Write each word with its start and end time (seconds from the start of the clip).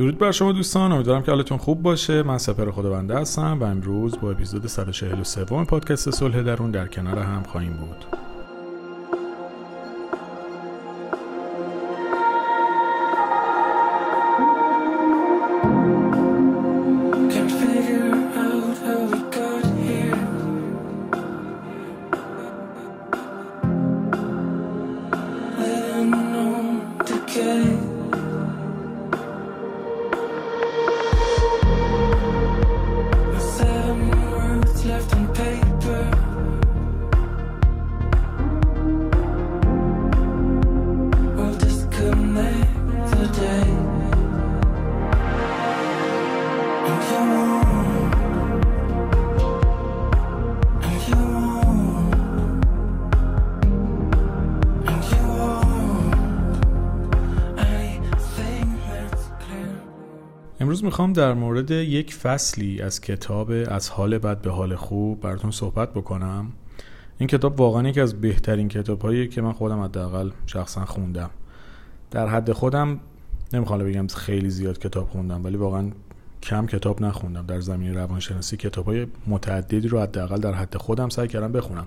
درود 0.00 0.18
بر 0.18 0.32
شما 0.32 0.52
دوستان 0.52 0.92
امیدوارم 0.92 1.22
که 1.22 1.30
حالتون 1.30 1.58
خوب 1.58 1.82
باشه. 1.82 2.22
من 2.22 2.38
سپر 2.38 2.70
خداونده 2.70 3.18
هستم 3.18 3.58
و 3.60 3.64
امروز 3.64 4.20
با 4.20 4.30
اپیزود 4.30 4.66
143 4.66 5.44
پادکست 5.44 6.10
صلح 6.10 6.42
درون 6.42 6.70
در 6.70 6.86
کنار 6.86 7.18
هم 7.18 7.42
خواهیم 7.42 7.72
بود. 7.72 8.19
امروز 60.80 60.92
می‌خوام 60.92 61.12
در 61.12 61.34
مورد 61.34 61.70
یک 61.70 62.14
فصلی 62.14 62.82
از 62.82 63.00
کتاب 63.00 63.52
از 63.68 63.90
حال 63.90 64.18
بد 64.18 64.40
به 64.40 64.50
حال 64.50 64.74
خوب 64.74 65.20
براتون 65.20 65.50
صحبت 65.50 65.90
بکنم. 65.90 66.52
این 67.18 67.26
کتاب 67.26 67.60
واقعا 67.60 67.88
یکی 67.88 68.00
از 68.00 68.20
بهترین 68.20 68.68
کتاب 68.68 69.28
که 69.28 69.42
من 69.42 69.52
خودم 69.52 69.80
حداقل 69.80 70.30
شخصا 70.46 70.84
خوندم. 70.84 71.30
در 72.10 72.28
حد 72.28 72.52
خودم 72.52 73.00
نمی‌خوام 73.52 73.78
بگم 73.78 74.06
خیلی 74.06 74.50
زیاد 74.50 74.78
کتاب 74.78 75.08
خوندم 75.08 75.44
ولی 75.44 75.56
واقعا 75.56 75.90
کم 76.42 76.66
کتاب 76.66 77.02
نخوندم. 77.02 77.46
در 77.46 77.60
زمینه 77.60 77.92
روانشناسی 77.92 78.56
کتاب 78.56 78.84
های 78.84 79.06
متعددی 79.26 79.88
رو 79.88 80.00
حداقل 80.00 80.40
در 80.40 80.52
حد 80.52 80.76
خودم 80.76 81.08
سعی 81.08 81.28
کردم 81.28 81.52
بخونم. 81.52 81.86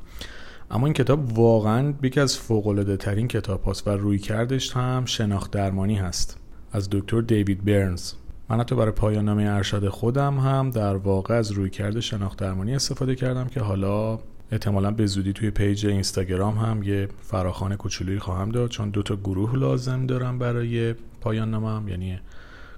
اما 0.71 0.86
این 0.86 0.94
کتاب 0.94 1.38
واقعا 1.38 1.94
یکی 2.03 2.19
از 2.19 2.38
فوق 2.38 2.95
ترین 2.99 3.27
کتاب 3.27 3.64
هاست 3.64 3.88
و 3.88 3.89
روی 3.89 4.19
کردش 4.19 4.71
هم 4.71 5.05
شناخت 5.05 5.52
درمانی 5.52 5.95
هست. 5.95 6.38
از 6.71 6.89
دکتر 6.91 7.21
دیوید 7.21 7.66
برنز. 7.66 8.14
من 8.53 8.59
حتی 8.59 8.75
برای 8.75 8.91
پایان 8.91 9.25
نامه 9.25 9.43
ارشد 9.43 9.87
خودم 9.87 10.37
هم 10.37 10.69
در 10.69 10.95
واقع 10.95 11.33
از 11.33 11.51
روی 11.51 11.69
کرده 11.69 12.01
شناخت 12.01 12.39
درمانی 12.39 12.75
استفاده 12.75 13.15
کردم 13.15 13.47
که 13.47 13.59
حالا 13.59 14.19
احتمالا 14.51 14.91
به 14.91 15.05
زودی 15.05 15.33
توی 15.33 15.51
پیج 15.51 15.85
اینستاگرام 15.85 16.57
هم 16.57 16.83
یه 16.83 17.07
فراخان 17.21 17.75
کوچولویی 17.75 18.19
خواهم 18.19 18.49
داد 18.49 18.69
چون 18.69 18.89
دو 18.89 19.03
تا 19.03 19.15
گروه 19.15 19.55
لازم 19.55 20.05
دارم 20.05 20.39
برای 20.39 20.93
پایان 21.21 21.51
نامم. 21.51 21.87
یعنی 21.87 22.19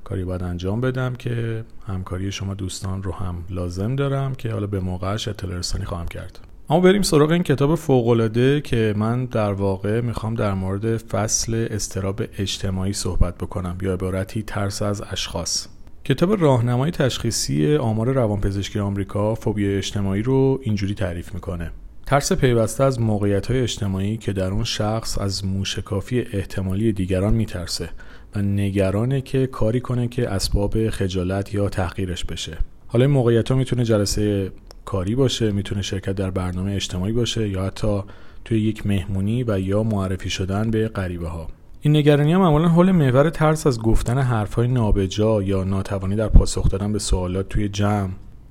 کاری 0.03 0.25
باید 0.25 0.43
انجام 0.43 0.81
بدم 0.81 1.15
که 1.15 1.65
همکاری 1.87 2.31
شما 2.31 2.53
دوستان 2.53 3.03
رو 3.03 3.11
هم 3.11 3.35
لازم 3.49 3.95
دارم 3.95 4.35
که 4.35 4.51
حالا 4.51 4.67
به 4.67 4.79
موقعش 4.79 5.27
اطلاع 5.27 5.57
رسانی 5.57 5.85
خواهم 5.85 6.07
کرد. 6.07 6.39
اما 6.69 6.79
بریم 6.79 7.01
سراغ 7.01 7.31
این 7.31 7.43
کتاب 7.43 7.75
فوقالعاده 7.75 8.61
که 8.61 8.93
من 8.97 9.25
در 9.25 9.51
واقع 9.51 10.01
می‌خوام 10.01 10.35
در 10.35 10.53
مورد 10.53 10.97
فصل 10.97 11.67
استراب 11.71 12.21
اجتماعی 12.37 12.93
صحبت 12.93 13.37
بکنم. 13.37 13.77
یا 13.81 13.93
عبارتی 13.93 14.43
ترس 14.43 14.81
از 14.81 15.03
اشخاص. 15.11 15.67
کتاب 16.03 16.41
راهنمای 16.41 16.91
تشخیصی 16.91 17.75
آمار 17.75 18.11
روانپزشکی 18.11 18.79
آمریکا 18.79 19.35
فوبیا 19.35 19.77
اجتماعی 19.77 20.21
رو 20.21 20.59
اینجوری 20.63 20.93
تعریف 20.93 21.33
می‌کنه. 21.33 21.71
ترس 22.05 22.33
پیوسته 22.33 22.83
از 22.83 23.01
موقعیت 23.01 23.47
های 23.51 23.61
اجتماعی 23.61 24.17
که 24.17 24.33
در 24.33 24.51
اون 24.51 24.63
شخص 24.63 25.17
از 25.17 25.45
موشکافی 25.45 26.19
احتمالی 26.33 26.93
دیگران 26.93 27.33
میترسه 27.33 27.89
و 28.35 28.41
نگرانه 28.41 29.21
که 29.21 29.47
کاری 29.47 29.79
کنه 29.79 30.07
که 30.07 30.29
اسباب 30.29 30.89
خجالت 30.89 31.53
یا 31.53 31.69
تحقیرش 31.69 32.25
بشه. 32.25 32.57
حالا 32.87 33.05
این 33.05 33.13
موقعیت 33.13 33.51
ها 33.51 33.57
می‌تونه 33.57 33.83
جلسه 33.83 34.51
کاری 34.85 35.15
باشه 35.15 35.51
می‌تونه 35.51 35.81
شرکت 35.81 36.11
در 36.11 36.31
برنامه 36.31 36.75
اجتماعی 36.75 37.13
باشه 37.13 37.49
یا 37.49 37.65
حتی 37.65 38.03
توی 38.45 38.61
یک 38.61 38.87
مهمونی 38.87 39.43
و 39.43 39.59
یا 39.59 39.83
معرفی 39.83 40.29
شدن 40.29 40.71
به 40.71 40.87
غریبه 40.87 41.27
ها 41.27 41.47
این 41.81 41.95
نگرانی 41.95 42.33
هم 42.33 42.41
معمولا 42.41 42.67
حول 42.67 42.91
محور 42.91 43.29
ترس 43.29 43.67
از 43.67 43.79
گفتن 43.79 44.17
حرفهای 44.17 44.67
نابجا 44.67 45.41
یا 45.41 45.63
ناتوانی 45.63 46.15
در 46.15 46.27
پاسخ 46.27 46.69
دادن 46.69 46.93
به 46.93 46.99
سوالات 46.99 47.49
توی 47.49 47.69
جمع 47.69 48.09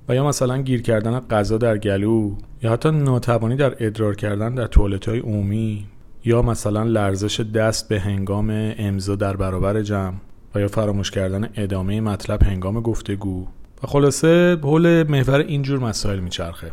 و 0.08 0.14
یا 0.14 0.28
مثلا 0.28 0.62
گیر 0.62 0.82
کردن 0.82 1.20
غذا 1.20 1.58
در 1.58 1.78
گلو 1.78 2.34
یا 2.62 2.72
حتی 2.72 2.90
ناتوانی 2.90 3.56
در 3.56 3.86
ادرار 3.86 4.14
کردن 4.16 4.54
در 4.54 4.66
توالت 4.66 5.08
های 5.08 5.18
عمومی 5.18 5.86
یا 6.24 6.42
مثلا 6.42 6.82
لرزش 6.82 7.40
دست 7.40 7.88
به 7.88 8.00
هنگام 8.00 8.74
امضا 8.78 9.16
در 9.16 9.36
برابر 9.36 9.82
جمع 9.82 10.14
و 10.54 10.60
یا 10.60 10.68
فراموش 10.68 11.10
کردن 11.10 11.48
ادامه 11.56 12.00
مطلب 12.00 12.42
هنگام 12.42 12.80
گفتگو. 12.80 13.46
خلاصه 13.86 14.58
حول 14.62 15.02
محور 15.02 15.38
اینجور 15.38 15.78
مسائل 15.78 16.18
میچرخه. 16.18 16.70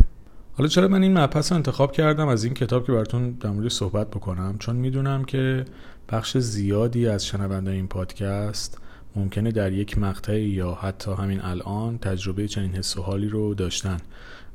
حالا 0.53 0.67
چرا 0.67 0.87
من 0.87 1.03
این 1.03 1.17
مبحث 1.17 1.51
رو 1.51 1.55
انتخاب 1.55 1.91
کردم؟ 1.91 2.27
از 2.27 2.43
این 2.43 2.53
کتاب 2.53 2.85
که 2.85 2.91
براتون 2.91 3.31
در 3.31 3.49
مورد 3.49 3.67
صحبت 3.67 4.09
بکنم 4.09 4.55
چون 4.59 4.75
می‌دونم 4.75 5.23
که 5.23 5.65
بخش 6.09 6.37
زیادی 6.37 7.07
از 7.07 7.25
شنونده 7.25 7.71
این 7.71 7.87
پادکست 7.87 8.77
ممکنه 9.15 9.51
در 9.51 9.71
یک 9.71 9.97
مقطعی 9.97 10.49
یا 10.49 10.71
حتی 10.71 11.11
همین 11.11 11.41
الان 11.41 11.97
تجربه 11.97 12.47
چنین 12.47 12.71
حس 12.71 12.97
و 12.97 13.01
حالی 13.01 13.29
رو 13.29 13.53
داشتن 13.53 13.97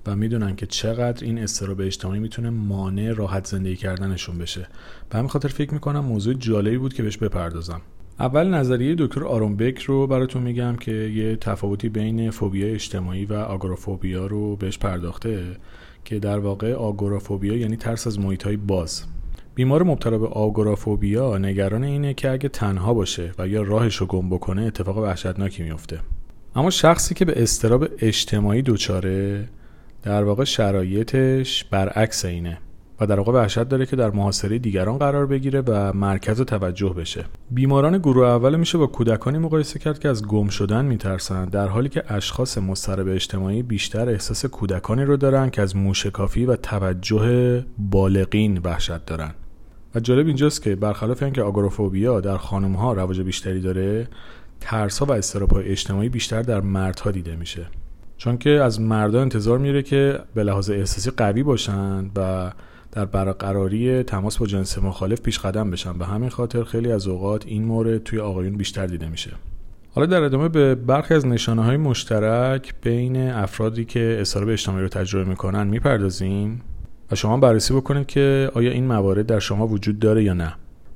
و 0.07 0.17
می‌دونن 0.17 0.57
که 0.57 0.67
چقدر 0.67 1.25
این 1.25 1.39
استراب 1.39 1.81
اجتماعی 1.81 2.21
می‌تونه 2.21 2.51
مانع 2.51 3.13
راحت 3.13 3.47
زندگی 3.47 3.77
کردنشون 3.77 4.39
بشه. 4.39 4.69
به 5.11 5.19
همین 5.19 5.31
خاطر 5.31 5.49
فکر 5.49 5.75
می‌کنم 5.75 6.01
موضوع 6.01 6.35
جالبی 6.35 6.79
بود 6.79 6.95
که 6.95 7.03
بهش 7.03 7.17
بپردازم. 7.17 7.81
اول 8.21 8.49
نظریه 8.49 8.95
دکتر 8.99 9.25
آرون 9.25 9.57
بک 9.57 9.79
رو 9.79 10.07
براتون 10.07 10.43
میگم 10.43 10.77
که 10.77 10.93
یه 10.93 11.37
تفاوتی 11.37 11.89
بین 11.89 12.31
فوبیا 12.31 12.67
اجتماعی 12.67 13.25
و 13.25 13.35
آگورافوبیا 13.35 14.27
رو 14.27 14.57
بهش 14.57 14.79
پرداخته 14.79 15.57
که 16.05 16.19
در 16.19 16.39
واقع 16.39 16.73
آگورافوبیا 16.73 17.57
یعنی 17.57 17.77
ترس 17.77 18.07
از 18.07 18.19
محیط 18.21 18.43
های 18.43 18.57
باز. 18.57 19.05
بیمار 19.55 19.83
مبتلا 19.83 20.19
به 20.19 20.27
آگورافوبیا 20.27 21.39
نگران 21.39 21.85
اینه 21.85 22.15
که 22.15 22.31
اگه 22.31 22.49
تنها 22.49 22.95
باشه 22.95 23.33
و 23.39 23.49
یا 23.49 23.63
راهش 23.63 23.97
رو 23.97 24.07
گم 24.07 24.31
بکنه 24.31 24.63
اتفاق 24.63 24.99
وحشتناکی 24.99 25.63
میفته 25.63 26.01
اما 26.55 26.71
شخصی 26.71 27.15
که 27.15 27.25
به 27.25 27.43
استراب 27.43 27.89
اجتماعی 27.99 28.63
دچاره 28.63 29.49
در 30.03 30.25
واقع 30.25 30.45
شرایطش 30.45 31.65
برعکس 31.65 32.25
اینه. 32.25 32.59
و 33.01 33.07
در 33.07 33.17
واقع 33.17 33.33
وحشت 33.33 33.65
داره 33.65 33.87
که 33.87 33.97
در 33.97 34.11
محاصره 34.11 34.59
دیگران 34.59 34.99
قرار 34.99 35.27
بگیره 35.27 35.63
و 35.67 35.93
مرکز 35.93 36.41
توجه 36.41 36.89
بشه. 36.89 37.25
بیماران 37.51 37.99
گروه 37.99 38.27
اول 38.27 38.57
میشه 38.57 38.79
با 38.79 38.87
کودکانی 38.87 39.39
مقایسه 39.39 39.79
کرد 39.79 39.99
که 39.99 40.09
از 40.09 40.27
گم 40.27 40.49
شدن 40.49 40.85
میترسن 40.85 41.45
در 41.45 41.69
حالی 41.69 41.89
که 41.89 42.13
اشخاص 42.13 42.59
مضطرب 42.59 43.09
اجتماعی 43.09 43.63
بیشتر 43.63 44.09
احساس 44.09 44.47
کودکانی 44.47 45.03
رو 45.03 45.17
دارن 45.17 45.51
که 45.51 45.63
از 45.63 45.77
موشکافی 45.77 46.47
و 46.47 46.57
توجه 46.57 47.65
بالغین 47.79 48.61
وحشت 48.65 49.07
دارن. 49.07 49.35
و 49.95 50.01
جالب 50.01 50.27
اینجاست 50.27 50.63
که 50.63 50.77
برخلاف 50.77 51.23
اینکه 51.23 51.43
آگوروفوبیا 51.43 52.21
در 52.21 52.37
خانم 52.37 52.73
ها 52.73 52.93
رواج 52.93 53.21
بیشتری 53.21 53.61
داره 53.61 54.09
ترس 54.61 54.99
ها 54.99 55.07
و 55.07 55.13
استراب 55.13 55.53
های 55.53 55.69
اجتماعی 55.69 56.09
بیشتر 56.09 56.43
در 56.43 56.61
مردها 56.61 57.11
دیده 57.11 57.37
میشه. 57.37 57.67
چون 58.17 58.39
که 58.39 58.51
از 58.51 58.81
مردها 58.81 59.21
انتظار 59.21 59.59
میره 59.59 59.83
که 59.83 60.21
به 60.35 60.45
لحاظ 60.45 60.71
احساسی 60.71 61.11
قوی 61.11 61.43
باشن 61.43 62.11
و 62.17 62.53
در 62.97 63.05
برقراری 63.05 64.03
تماس 64.03 64.39
با 64.39 64.47
جنس 64.47 64.79
مخالف 64.79 65.21
پیش 65.21 65.39
قدم 65.39 65.71
بشن. 65.71 65.99
به 65.99 66.07
همین 66.07 66.29
خاطر 66.29 66.65
خیلی 66.65 66.93
از 66.93 67.07
اوقات 67.07 67.47
این 67.47 67.65
مورد 67.65 68.05
توی 68.05 68.21
آقایون 68.21 68.57
بیشتر 68.57 68.87
دیده 68.87 69.09
میشه. 69.09 69.31
حالا 69.95 70.07
در 70.07 70.23
ادامه 70.23 70.49
به 70.49 70.75
برخی 70.75 71.15
از 71.15 71.27
نشانه 71.27 71.65
های 71.65 71.77
مشترک 71.77 72.75
بین 72.83 73.17
افرادی 73.31 73.85
که 73.85 74.19
استراب 74.21 74.49
اجتماعی 74.49 74.83
رو 74.83 74.89
تجربه 74.89 75.31
می‌کنن 75.31 75.67
می‌پردازیم 75.67 76.61
و 77.11 77.15
شما 77.15 77.37
بررسی 77.37 77.75
بکنید 77.75 78.07
که 78.07 78.51
آیا 78.55 78.71
این 78.71 78.87
موارد 78.87 79.27
در 79.27 79.39
شما 79.39 79.67
وجود 79.67 79.99
داره 79.99 80.25
یا 80.25 80.35
نه. 80.35 80.55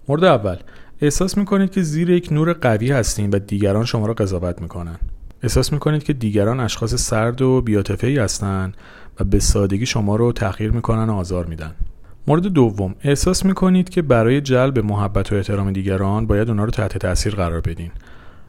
مورد 0.08 0.24
اول 0.24 0.56
احساس 1.00 1.38
می‌کنید 1.38 1.70
که 1.70 1.82
زیر 1.82 2.10
یک 2.10 2.32
نور 2.32 2.52
قوی 2.52 2.92
هستین 2.92 3.30
و 3.30 3.38
دیگران 3.38 3.84
شما 3.84 4.06
را 4.06 4.14
قضاوت 4.14 4.62
می‌کنن. 4.62 4.96
احساس 5.42 5.72
می‌کنید 5.72 6.02
که 6.02 6.12
دیگران 6.12 6.60
اشخاص 6.60 6.94
سرد 6.94 7.42
و 7.42 7.60
بیاتفهی 7.60 8.18
هستند 8.18 8.76
به 9.24 9.38
سادگی 9.38 9.86
شما 9.86 10.16
رو 10.16 10.32
تأخیر 10.32 10.70
می‌کنن 10.70 11.10
و 11.10 11.14
آزار 11.14 11.46
میدن. 11.46 11.72
مورد 12.26 12.42
دوم 12.42 12.94
احساس 13.04 13.44
می‌کنید 13.44 13.88
که 13.88 14.02
برای 14.02 14.40
جلب 14.40 14.78
محبت 14.78 15.32
و 15.32 15.36
احترام 15.36 15.72
دیگران 15.72 16.26
باید 16.26 16.48
اونها 16.48 16.64
رو 16.64 16.70
تحت 16.70 16.98
تاثیر 16.98 17.34
قرار 17.34 17.60
بدین. 17.60 17.90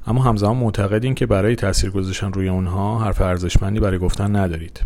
اما 0.08 0.24
همزمان 0.24 0.58
معتقدین 0.58 1.16
که 1.16 1.26
برای 1.26 1.56
تاثیر 1.56 1.90
گذاشتن 1.90 2.34
روی 2.34 2.50
اونها 2.50 3.00
حرف 3.00 3.22
ارزشمندی 3.22 3.80
برای 3.80 4.00
گفتن 4.00 4.36
ندارید. 4.36 4.82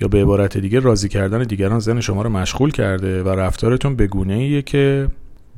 یا 0.00 0.08
به 0.08 0.22
عبارت 0.22 0.58
دیگه 0.58 0.80
راضی 0.80 1.08
کردن 1.08 1.42
دیگران 1.42 1.78
زن 1.78 2.00
شما 2.00 2.22
رو 2.22 2.30
مشغول 2.30 2.70
کرده 2.70 3.22
و 3.22 3.28
رفتارتون 3.28 3.96
به 3.96 4.06
گونه 4.06 4.34
ایه 4.34 4.62
که 4.62 5.08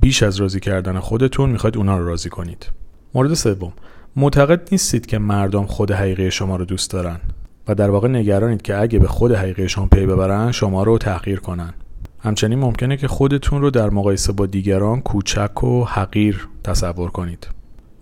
بیش 0.01 0.23
از 0.23 0.37
راضی 0.37 0.61
کردن 0.61 0.99
خودتون 0.99 1.51
می‌خواید 1.51 1.77
اونا 1.77 1.99
رو 1.99 2.07
راضی 2.07 2.29
کنید. 2.29 2.71
مورد 3.15 3.35
سوم 3.35 3.73
معتقد 4.17 4.69
نیستید 4.73 5.07
که 5.07 5.19
مردم 5.19 5.67
خود 5.67 5.91
حقیقی 5.91 6.31
شما 6.31 6.57
رو 6.57 6.65
دوست 6.65 6.91
دارن. 6.91 7.21
و 7.69 7.75
در 7.75 7.91
واقع 7.91 8.09
نگرانید 8.09 8.62
که 8.62 8.76
اگه 8.76 8.99
به 8.99 9.09
خود 9.09 9.32
حقیقی 9.32 9.69
شما 9.69 9.87
پی 9.87 10.06
ببرن 10.06 10.53
شما 10.53 10.82
رو 10.82 10.99
تحقیر 10.99 11.41
کنن. 11.41 11.75
همچنین 12.20 12.59
ممکنه 12.59 12.97
که 12.97 13.09
خودتون 13.09 13.61
رو 13.61 13.70
در 13.70 13.91
مقایسه 13.91 14.32
با 14.32 14.47
دیگران 14.47 15.00
کوچک 15.00 15.65
و 15.65 15.85
حقیر 15.85 16.49
تصور 16.65 17.11
کنید. 17.11 17.49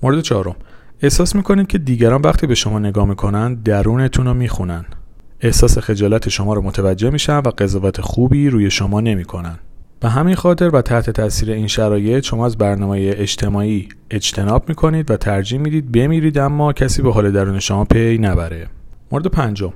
مورد 0.02 0.20
چهارم. 0.20 0.56
احساس 1.02 1.36
می‌کنید 1.36 1.66
که 1.66 1.78
دیگران 1.78 2.20
وقتی 2.22 2.46
به 2.46 2.54
شما 2.54 2.78
نگاه 2.78 3.08
می‌کنن 3.08 3.54
درونتون 3.54 4.26
رو 4.26 4.34
می‌خونن. 4.34 4.84
احساس 5.40 5.78
خجالت 5.78 6.28
شما 6.28 6.54
رو 6.54 6.62
متوجه 6.62 7.10
میشن 7.10 7.38
و 7.38 7.50
قضاوت 7.58 8.00
خوبی 8.00 8.50
روی 8.50 8.70
شما 8.70 9.00
نمی‌کنن. 9.00 9.58
به 10.00 10.08
همین 10.08 10.34
خاطر 10.34 10.68
و 10.68 10.82
تحت 10.82 11.10
تاثیر 11.10 11.50
این 11.50 11.66
شرایط 11.66 12.24
شما 12.24 12.46
از 12.46 12.58
برنامه 12.58 13.14
اجتماعی 13.16 13.88
اجتناب 14.10 14.68
می‌کنید 14.68 15.10
و 15.10 15.16
ترجیح 15.16 15.60
می‌دید 15.60 15.92
بمیرید 15.92 16.38
اما 16.38 16.72
کسی 16.72 17.02
به 17.02 17.12
حال 17.12 17.30
درون 17.30 17.58
شما 17.58 17.84
پی 17.84 18.18
نبره. 18.18 18.66
مورد 19.10 19.26
پنجم. 19.26 19.72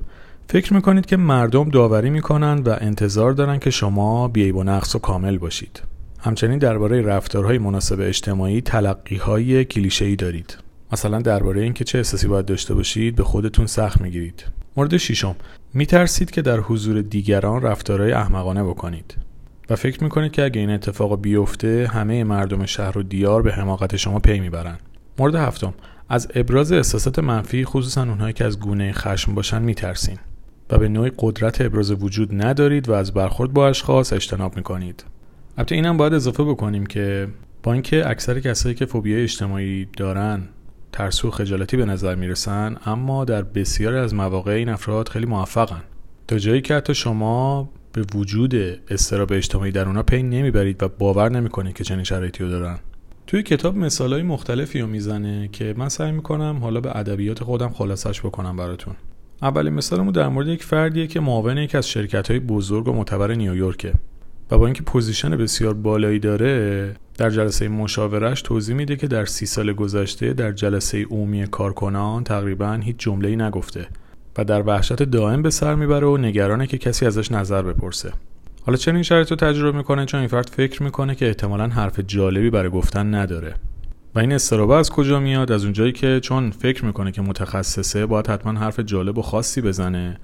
فکر 0.47 0.73
می‌کنید 0.73 1.05
که 1.05 1.17
مردم 1.17 1.69
داوری 1.69 2.09
می‌کنند 2.09 2.67
و 2.67 2.75
انتظار 2.81 3.31
دارند 3.31 3.59
که 3.59 3.69
شما 3.69 4.27
بیعیب 4.27 4.55
و 4.55 4.63
نقص 4.63 4.95
و 4.95 4.99
کامل 4.99 5.37
باشید. 5.37 5.81
همچنین 6.19 6.59
درباره 6.59 7.01
رفتارهای 7.01 7.57
مناسب 7.57 7.99
اجتماعی 7.99 8.61
تلقیهای 8.61 9.65
کلیشه‌ای 9.65 10.15
دارید. 10.15 10.57
مثلا 10.93 11.21
درباره 11.21 11.61
اینکه 11.61 11.83
چه 11.83 11.97
احساسی 11.97 12.27
باید 12.27 12.45
داشته 12.45 12.73
باشید 12.73 13.15
به 13.15 13.23
خودتون 13.23 13.67
سخت 13.67 14.01
می‌گیرید. 14.01 14.45
مورد 14.77 14.97
ششم. 14.97 15.35
میترسید 15.73 16.31
که 16.31 16.41
در 16.41 16.59
حضور 16.59 17.01
دیگران 17.01 17.61
رفتارهای 17.61 18.11
احمقانه 18.11 18.63
بکنید. 18.63 19.15
و 19.69 19.75
فکر 19.75 20.03
می‌کنید 20.03 20.31
که 20.31 20.43
اگه 20.43 20.59
این 20.59 20.69
اتفاق 20.69 21.21
بیفته 21.21 21.89
همه 21.93 22.23
مردم 22.23 22.65
شهر 22.65 22.97
و 22.97 23.03
دیار 23.03 23.41
به 23.41 23.53
حماقت 23.53 23.95
شما 23.95 24.19
پی 24.19 24.39
می‌برن. 24.39 24.77
مورد 25.21 25.35
هفتم. 25.35 25.73
از 26.09 26.27
ابراز 26.35 26.71
احساسات 26.71 27.19
منفی 27.19 27.65
خصوصا 27.65 28.03
اونهایی 28.03 28.33
که 28.33 28.45
از 28.45 28.59
گونه 28.59 28.93
خشم 28.93 29.35
باشن 29.35 29.61
میترسین. 29.61 30.17
و 30.69 30.77
به 30.77 30.89
نوعی 30.89 31.11
قدرت 31.17 31.61
ابراز 31.61 31.91
وجود 31.91 32.43
ندارید 32.43 32.89
و 32.89 32.93
از 32.93 33.13
برخورد 33.13 33.53
با 33.53 33.67
اشخاص 33.67 34.13
اجتناب 34.13 34.55
می‌کنید. 34.55 35.03
البته 35.57 35.75
اینم 35.75 35.97
باید 35.97 36.13
اضافه 36.13 36.43
بکنیم 36.43 36.85
که 36.85 37.27
با 37.63 37.73
اینکه 37.73 38.09
اکثر 38.09 38.39
کسایی 38.39 38.75
که 38.75 38.85
فوبیای 38.85 39.23
اجتماعی 39.23 39.87
دارن 39.97 40.43
ترسو 40.91 41.27
و 41.27 41.31
خجالتی 41.31 41.77
به 41.77 41.85
نظر 41.85 42.15
می‌رسن 42.15 42.77
اما 42.85 43.25
در 43.25 43.41
بسیاری 43.41 43.97
از 43.97 44.13
مواقع 44.13 44.51
این 44.51 44.69
افراد 44.69 45.09
خیلی 45.09 45.25
موفقن. 45.25 45.81
تا 46.27 46.37
جایی 46.37 46.61
که 46.61 46.75
حتی 46.75 46.93
شما 46.93 47.69
به 47.93 48.05
وجود 48.15 48.55
استراب 48.89 49.33
اجتماعی 49.33 49.71
در 49.71 49.87
اونا 49.87 50.03
پی 50.03 50.23
نمی‌برید 50.23 50.83
و 50.83 50.87
باور 50.87 51.29
نمی‌کنید 51.29 51.75
که 51.75 51.83
چنین 51.83 52.03
شرایطی 52.03 52.43
رو 52.43 52.49
دارن. 52.49 52.79
توی 53.31 53.43
کتاب 53.43 53.77
مثالهای 53.77 54.23
مختلفی 54.23 54.81
رو 54.81 54.87
می‌زنه 54.87 55.49
که 55.51 55.73
من 55.77 55.89
سعی 55.89 56.11
می‌کنم 56.11 56.59
حالا 56.61 56.81
به 56.81 56.97
ادبیات 56.97 57.43
خودم 57.43 57.69
خلاصش 57.69 58.21
بکنم 58.21 58.57
براتون. 58.57 58.93
اولین 59.41 59.73
مثالمون 59.73 60.11
در 60.11 60.27
مورد 60.27 60.47
یک 60.47 60.63
فردیه 60.63 61.07
که 61.07 61.19
معاون 61.19 61.57
یکی 61.57 61.77
از 61.77 61.89
شرکت 61.89 62.31
های 62.31 62.39
بزرگ 62.39 62.87
و 62.87 62.93
معتبر 62.93 63.33
نیویورکه 63.33 63.93
و 64.51 64.57
با 64.57 64.65
اینکه 64.65 64.83
position 64.83 65.29
بسیار 65.29 65.73
بالایی 65.73 66.19
داره 66.19 66.95
در 67.17 67.29
جلسه 67.29 67.67
مشاورش 67.67 68.41
توضیح 68.41 68.75
میده 68.75 68.95
که 68.95 69.07
در 69.07 69.25
سی 69.25 69.45
سال 69.45 69.73
گذشته 69.73 70.33
در 70.33 70.51
جلسه 70.51 71.03
عمومی 71.03 71.47
کارکنان 71.47 72.23
تقریبا 72.23 72.73
هیچ 72.73 72.95
جمله 72.97 73.35
نگفته 73.35 73.87
و 74.37 74.45
در 74.45 74.63
وحشت 74.67 75.03
دائم 75.03 75.41
به 75.41 75.49
سر 75.49 75.75
می‌بره 75.75 76.07
و 76.07 76.17
نگرانه 76.17 76.67
که 76.67 76.77
کسی 76.77 77.05
ازش 77.05 77.31
نظر 77.31 77.61
بپرسه. 77.61 78.13
حالا 78.65 78.77
چرا 78.77 78.93
این 78.93 79.03
شرایط 79.03 79.29
رو 79.29 79.35
تجربه 79.35 79.77
می‌کنه؟ 79.77 80.05
چون 80.05 80.19
این 80.19 80.29
فرد 80.29 80.49
فکر 80.49 80.83
می‌کنه 80.83 81.15
که 81.15 81.27
احتمالا 81.27 81.67
حرف 81.67 81.99
جالبی 81.99 82.49
برای 82.49 82.69
گفتن 82.69 83.15
نداره. 83.15 83.55
و 84.15 84.19
این 84.19 84.33
اضطرابه 84.33 84.75
از 84.75 84.89
کجا 84.89 85.19
میاد؟ 85.19 85.51
از 85.51 85.63
اونجایی 85.63 85.91
که 85.91 86.19
چون 86.19 86.51
فکر 86.51 86.85
می‌کنه 86.85 87.11
که 87.11 87.21
متخصصه 87.21 88.05
باید 88.05 88.27
حتما 88.27 88.59
حرف 88.59 88.79
جالب 88.79 89.17
و 89.17 89.21
خاصی 89.21 89.61
بزنه 89.61 90.17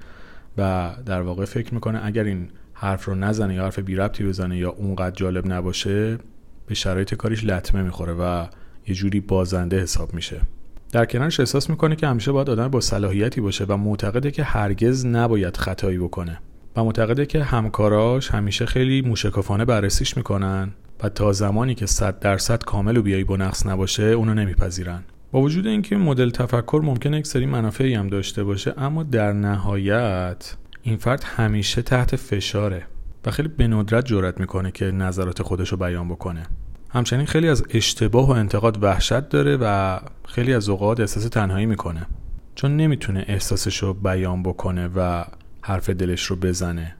و 0.58 0.90
در 1.06 1.20
واقع 1.20 1.44
فکر 1.44 1.74
می‌کنه 1.74 2.00
اگر 2.04 2.24
این 2.24 2.48
حرف 2.72 3.04
رو 3.04 3.14
نزنه 3.14 3.54
یا 3.54 3.62
حرف 3.64 3.78
بی 3.78 3.96
ربطی 3.96 4.24
بزنه 4.24 4.58
یا 4.58 4.70
اونقدر 4.70 5.16
جالب 5.16 5.52
نباشه 5.52 6.18
به 6.66 6.74
شرایط 6.74 7.14
کاریش 7.14 7.44
لطمه 7.44 7.82
می‌خوره 7.82 8.12
و 8.12 8.46
یه 8.86 8.94
جوری 8.94 9.20
بازنده 9.20 9.80
حساب 9.80 10.14
میشه. 10.14 10.40
در 10.92 11.04
کنارش 11.04 11.40
احساس 11.40 11.70
می‌کنه 11.70 11.96
که 11.96 12.06
همیشه 12.06 12.32
باید 12.32 12.50
آدم 12.50 12.68
با 12.68 12.80
صلاحیتی 12.80 13.40
باشه 13.40 13.64
و 13.68 13.76
معتقده 13.76 14.30
که 14.30 14.42
هرگز 14.42 15.06
نباید 15.06 15.56
خطایی 15.56 15.98
بکنه. 15.98 16.38
و 16.76 16.84
معتقده 16.84 17.26
که 17.26 17.44
همکاراش 17.44 18.30
همیشه 18.30 18.66
خیلی 18.66 19.02
موشکافانه 19.02 19.64
بررسیش 19.64 20.16
می‌کنن 20.16 20.70
و 21.02 21.08
تا 21.08 21.32
زمانی 21.32 21.74
که 21.74 21.86
صد 21.86 22.18
درصد 22.18 22.64
کامل 22.64 22.96
و 22.96 23.02
بیایی 23.02 23.24
با 23.24 23.36
نباشه 23.66 24.02
اونو 24.02 24.34
نمیپذیرن. 24.34 25.02
با 25.32 25.40
وجود 25.40 25.66
اینکه 25.66 25.96
مدل 25.96 26.30
تفکر 26.30 26.80
ممکنه 26.84 27.18
یک 27.18 27.26
سری 27.26 27.46
منافعی 27.46 27.94
هم 27.94 28.08
داشته 28.08 28.44
باشه 28.44 28.74
اما 28.76 29.02
در 29.02 29.32
نهایت 29.32 30.56
این 30.82 30.96
فرد 30.96 31.24
همیشه 31.24 31.82
تحت 31.82 32.16
فشاره 32.16 32.82
و 33.26 33.30
خیلی 33.30 33.48
به 33.48 33.68
ندرت 33.68 34.06
جرأت 34.06 34.40
می‌کنه 34.40 34.70
که 34.70 34.84
نظرات 34.84 35.42
خودش 35.42 35.68
رو 35.68 35.76
بیان 35.76 36.08
بکنه. 36.08 36.42
همچنین 36.90 37.26
خیلی 37.26 37.48
از 37.48 37.64
اشتباه 37.70 38.28
و 38.28 38.30
انتقاد 38.30 38.82
وحشت 38.82 39.28
داره 39.28 39.56
و 39.56 39.98
خیلی 40.24 40.54
از 40.54 40.68
اوقات 40.68 41.00
احساس 41.00 41.28
تنهایی 41.28 41.66
می‌کنه. 41.66 42.06
چون 42.54 42.76
نمی‌تونه 42.76 43.24
احساسش 43.28 43.78
رو 43.78 43.94
بیان 43.94 44.42
بکنه 44.42 44.90
و 44.96 45.24
حرف 45.68 45.90
دلش 45.90 46.24
رو 46.24 46.36
بزنه 46.36 46.94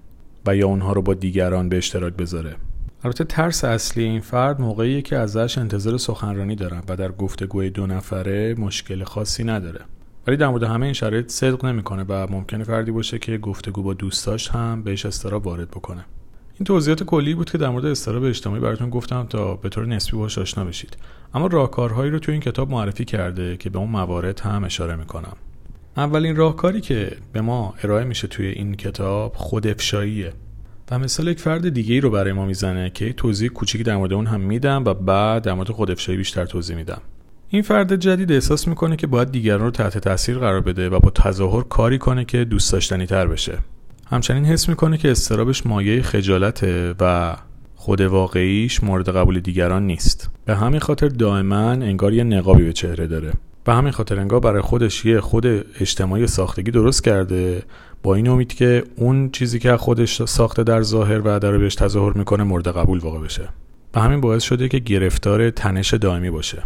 و 0.46 0.56
یا 0.56 0.66
اونها 0.66 0.92
رو 0.92 1.02
با 1.02 1.14
دیگران 1.14 1.68
به 1.68 1.76
اشتراک 1.76 2.12
بذاره. 2.12 2.56
البته 3.04 3.24
ترس 3.24 3.64
اصلی 3.64 4.04
این 4.04 4.20
فرد 4.20 4.60
موقعیه 4.60 5.02
که 5.02 5.16
ازش 5.16 5.58
انتظار 5.58 5.96
سخنرانی 5.96 6.54
دارن 6.54 6.82
و 6.88 6.96
در 6.96 7.12
گفتگوی 7.12 7.70
دو 7.70 7.86
نفره 7.86 8.54
مشکل 8.54 9.04
خاصی 9.04 9.44
نداره. 9.44 9.80
ولی 10.26 10.36
در 10.36 10.48
مورد 10.48 10.62
همه 10.62 10.86
این 10.86 10.92
شرایط 10.92 11.30
صدق 11.30 11.64
نمی‌کنه 11.64 12.04
و 12.08 12.26
ممکنه 12.30 12.64
فردی 12.64 12.90
باشه 12.90 13.18
که 13.18 13.38
گفتگو 13.38 13.82
با 13.82 13.94
دوستاش 13.94 14.48
هم 14.48 14.82
بهش 14.82 15.06
استراب 15.06 15.46
وارد 15.46 15.70
بکنه. 15.70 16.04
این 16.54 16.64
توضیحات 16.64 17.02
کلی 17.02 17.34
بود 17.34 17.50
که 17.50 17.58
در 17.58 17.68
مورد 17.68 17.86
استراب 17.86 18.22
اجتماعی 18.22 18.60
براتون 18.60 18.90
گفتم 18.90 19.26
تا 19.26 19.56
به 19.56 19.68
طور 19.68 19.86
نسبی 19.86 20.16
باهاش 20.16 20.38
آشنا 20.38 20.64
بشید. 20.64 20.96
اما 21.34 21.46
راهکارهایی 21.46 22.10
رو 22.10 22.18
توی 22.18 22.32
این 22.32 22.42
کتاب 22.42 22.70
معرفی 22.70 23.04
کرده 23.04 23.56
که 23.56 23.70
به 23.70 23.78
اون 23.78 23.90
موارد 23.90 24.40
هم 24.40 24.64
اشاره 24.64 24.96
می‌کنم. 24.96 25.36
اولین 25.98 26.36
راهکاری 26.36 26.80
که 26.80 27.16
به 27.32 27.40
ما 27.40 27.74
ارائه 27.82 28.04
میشه 28.04 28.28
توی 28.28 28.46
این 28.46 28.74
کتاب 28.74 29.32
خودافشاییه 29.36 30.32
و 30.90 30.98
مثال 30.98 31.28
یک 31.28 31.40
فرد 31.40 31.68
دیگه 31.68 31.94
ای 31.94 32.00
رو 32.00 32.10
برای 32.10 32.32
ما 32.32 32.46
می‌زنه 32.46 32.90
که 32.90 33.12
توضیح 33.12 33.48
کوچیکی 33.48 33.84
در 33.84 33.96
مورد 33.96 34.12
اون 34.12 34.26
هم 34.26 34.40
میدم 34.40 34.84
و 34.84 34.94
بعد 34.94 35.42
در 35.42 35.52
مورد 35.52 35.70
خودافشایی 35.70 36.18
بیشتر 36.18 36.46
توضیح 36.46 36.76
میدم. 36.76 37.00
این 37.48 37.62
فرد 37.62 37.96
جدید 37.96 38.32
احساس 38.32 38.68
می‌کنه 38.68 38.96
که 38.96 39.06
باید 39.06 39.30
دیگران 39.30 39.60
رو 39.60 39.70
تحت 39.70 39.98
تاثیر 39.98 40.38
قرار 40.38 40.60
بده 40.60 40.88
و 40.88 41.00
با 41.00 41.10
تظاهر 41.10 41.62
کاری 41.62 41.98
کنه 41.98 42.24
که 42.24 42.44
دوست 42.44 42.72
داشتنی 42.72 43.06
تر 43.06 43.26
بشه. 43.26 43.58
همچنین 44.06 44.44
حس 44.44 44.68
می‌کنه 44.68 44.98
که 44.98 45.10
استرابش 45.10 45.66
مایه 45.66 46.02
خجالته 46.02 46.94
و 47.00 47.36
خود 47.74 48.00
واقعیش 48.00 48.82
مورد 48.82 49.08
قبول 49.08 49.40
دیگران 49.40 49.86
نیست. 49.86 50.30
به 50.44 50.56
همین 50.56 50.80
خاطر 50.80 51.08
دائما 51.08 51.70
انگار 51.70 52.12
یه 52.12 52.24
نقابی 52.24 52.64
به 52.64 52.72
چهره 52.72 53.06
داره. 53.06 53.32
به 53.64 53.72
همین 53.74 53.92
خاطر 53.92 54.20
انگار 54.20 54.40
برای 54.40 54.62
خودش 54.62 55.04
یه 55.04 55.20
خود 55.20 55.46
اجتماعی 55.80 56.26
ساختگی 56.26 56.70
درست 56.70 57.04
کرده 57.04 57.62
با 58.02 58.14
این 58.14 58.28
امید 58.28 58.54
که 58.54 58.84
اون 58.96 59.30
چیزی 59.30 59.58
که 59.58 59.76
خودش 59.76 60.22
ساخته 60.22 60.64
در 60.64 60.82
ظاهر 60.82 61.20
و 61.24 61.38
در 61.38 61.58
بهش 61.58 61.74
تظاهر 61.74 62.18
می‌کنه 62.18 62.44
مورد 62.44 62.68
قبول 62.68 62.98
واقع 62.98 63.18
بشه. 63.18 63.48
و 63.94 64.00
همین 64.00 64.20
باعث 64.20 64.42
شده 64.42 64.68
که 64.68 64.78
گرفتار 64.78 65.50
تنش 65.50 65.94
دائمی 65.94 66.30
باشه. 66.30 66.62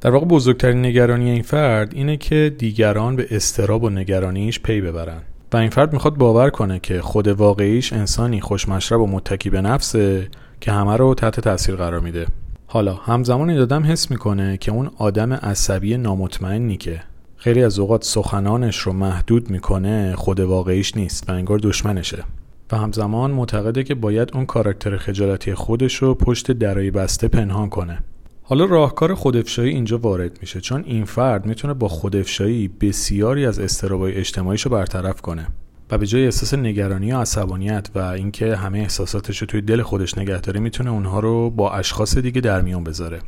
در 0.00 0.10
واقع 0.10 0.26
بزرگترین 0.26 0.86
نگرانی 0.86 1.30
این 1.30 1.42
فرد 1.42 1.94
اینه 1.94 2.16
که 2.16 2.54
دیگران 2.58 3.16
به 3.16 3.26
استراب 3.30 3.82
و 3.82 3.90
نگرانیش 3.90 4.60
پی 4.60 4.80
ببرن. 4.80 5.22
و 5.52 5.56
این 5.56 5.70
فرد 5.70 5.92
می‌خواد 5.92 6.14
باور 6.14 6.50
کنه 6.50 6.78
که 6.78 7.00
خود 7.00 7.28
واقعیش 7.28 7.92
انسانی 7.92 8.40
خوشمشرب 8.40 9.00
و 9.00 9.06
متکی 9.06 9.50
به 9.50 9.60
نفسه 9.60 10.28
که 10.60 10.72
همه 10.72 10.96
رو 10.96 11.14
تحت 11.14 11.40
تاثیر 11.40 11.76
قرار 11.76 12.00
میده. 12.00 12.26
حالا 12.72 12.94
همزمان 12.94 13.50
این 13.50 13.60
آدم 13.60 13.84
حس 13.84 14.10
می‌کنه 14.10 14.56
که 14.56 14.72
اون 14.72 14.90
آدم 14.96 15.32
عصبی 15.32 15.96
نامطمئنی 15.96 16.76
که 16.76 17.02
خیلی 17.36 17.62
از 17.62 17.78
اوقات 17.78 18.04
سخنانش 18.04 18.78
رو 18.78 18.92
محدود 18.92 19.50
می‌کنه 19.50 20.14
خود 20.16 20.40
واقعیش 20.40 20.96
نیست 20.96 21.30
و 21.30 21.32
انگار 21.32 21.58
دشمنشه. 21.58 22.24
و 22.72 22.76
همزمان 22.76 23.30
معتقده 23.30 23.84
که 23.84 23.94
باید 23.94 24.30
اون 24.34 24.46
کاراکتر 24.46 24.96
خجالتی 24.96 25.54
خودش 25.54 25.94
رو 25.94 26.14
پشت 26.14 26.52
درای 26.52 26.90
بسته 26.90 27.28
پنهان 27.28 27.68
کنه. 27.68 27.98
حالا 28.42 28.64
راهکار 28.64 29.14
خودافشایی 29.14 29.70
اینجا 29.70 29.98
وارد 29.98 30.38
میشه 30.40 30.60
چون 30.60 30.84
این 30.86 31.04
فرد 31.04 31.46
می‌تونه 31.46 31.74
با 31.74 31.88
خودافشایی 31.88 32.68
بسیاری 32.68 33.46
از 33.46 33.58
استرابای 33.58 34.14
اجتماعیش 34.14 34.62
رو 34.62 34.70
برطرف 34.70 35.20
کنه. 35.20 35.46
و 35.92 35.98
به 35.98 36.06
جای 36.06 36.24
احساس 36.24 36.54
نگرانی 36.54 37.12
و 37.12 37.18
عصبانیت 37.18 37.88
و 37.94 37.98
اینکه 37.98 38.56
همه 38.56 38.78
احساساتش 38.78 39.38
رو 39.38 39.46
توی 39.46 39.60
دل 39.60 39.82
خودش 39.82 40.18
نگه 40.18 40.40
داره 40.40 40.60
می‌تونه 40.60 40.90
اونها 40.90 41.20
رو 41.20 41.50
با 41.50 41.72
اشخاص 41.72 42.18
دیگه 42.18 42.40
در 42.40 42.60
میان 42.60 42.84
بذاره. 42.84 43.18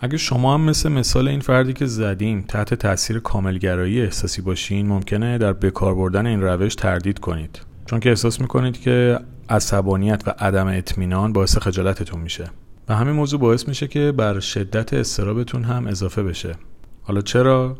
اگه 0.00 0.16
شما 0.16 0.54
هم 0.54 0.60
مثل 0.60 0.88
مثال 0.88 1.28
این 1.28 1.40
فردی 1.40 1.72
که 1.72 1.86
زدیم 1.86 2.44
تحت 2.48 2.74
تاثیر 2.74 3.18
کاملگرایی 3.18 4.00
احساسی 4.02 4.42
باشین 4.42 4.86
ممکنه 4.86 5.38
در 5.38 5.52
بکار 5.52 5.94
بردن 5.94 6.26
این 6.26 6.40
روش 6.42 6.74
تردید 6.74 7.18
کنید. 7.18 7.60
چون 7.86 8.00
که 8.00 8.08
احساس 8.08 8.40
می‌کنید 8.40 8.80
که 8.80 9.18
عصبانیت 9.48 10.22
و 10.28 10.34
عدم 10.38 10.66
اطمینان 10.66 11.32
باعث 11.32 11.58
خجالتتون 11.58 12.20
میشه. 12.20 12.44
و 12.88 12.94
همین 12.94 13.14
موضوع 13.14 13.40
باعث 13.40 13.68
میشه 13.68 13.88
که 13.88 14.12
بر 14.12 14.40
شدت 14.40 14.94
استرابتون 14.94 15.64
هم 15.64 15.86
اضافه 15.86 16.22
بشه. 16.22 16.54
حالا 17.02 17.20
چرا؟ 17.20 17.76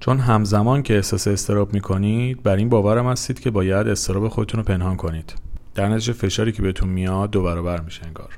چون 0.00 0.18
همزمان 0.18 0.82
که 0.82 0.94
احساس 0.96 1.28
استراب 1.28 1.74
می‌کنید 1.74 2.42
بر 2.42 2.56
این 2.56 2.68
باورم 2.68 3.06
هستید 3.06 3.40
که 3.40 3.50
باید 3.50 3.88
استراب 3.88 4.28
خودتون 4.28 4.58
رو 4.60 4.64
پنهان 4.64 4.96
کنید. 4.96 5.34
در 5.74 5.88
نتیجه 5.88 6.12
فشاری 6.12 6.52
که 6.52 6.62
بهتون 6.62 6.88
میاد 6.88 7.30
دو 7.30 7.42
برابر 7.42 7.80
میشه 7.80 8.06
انگار. 8.06 8.28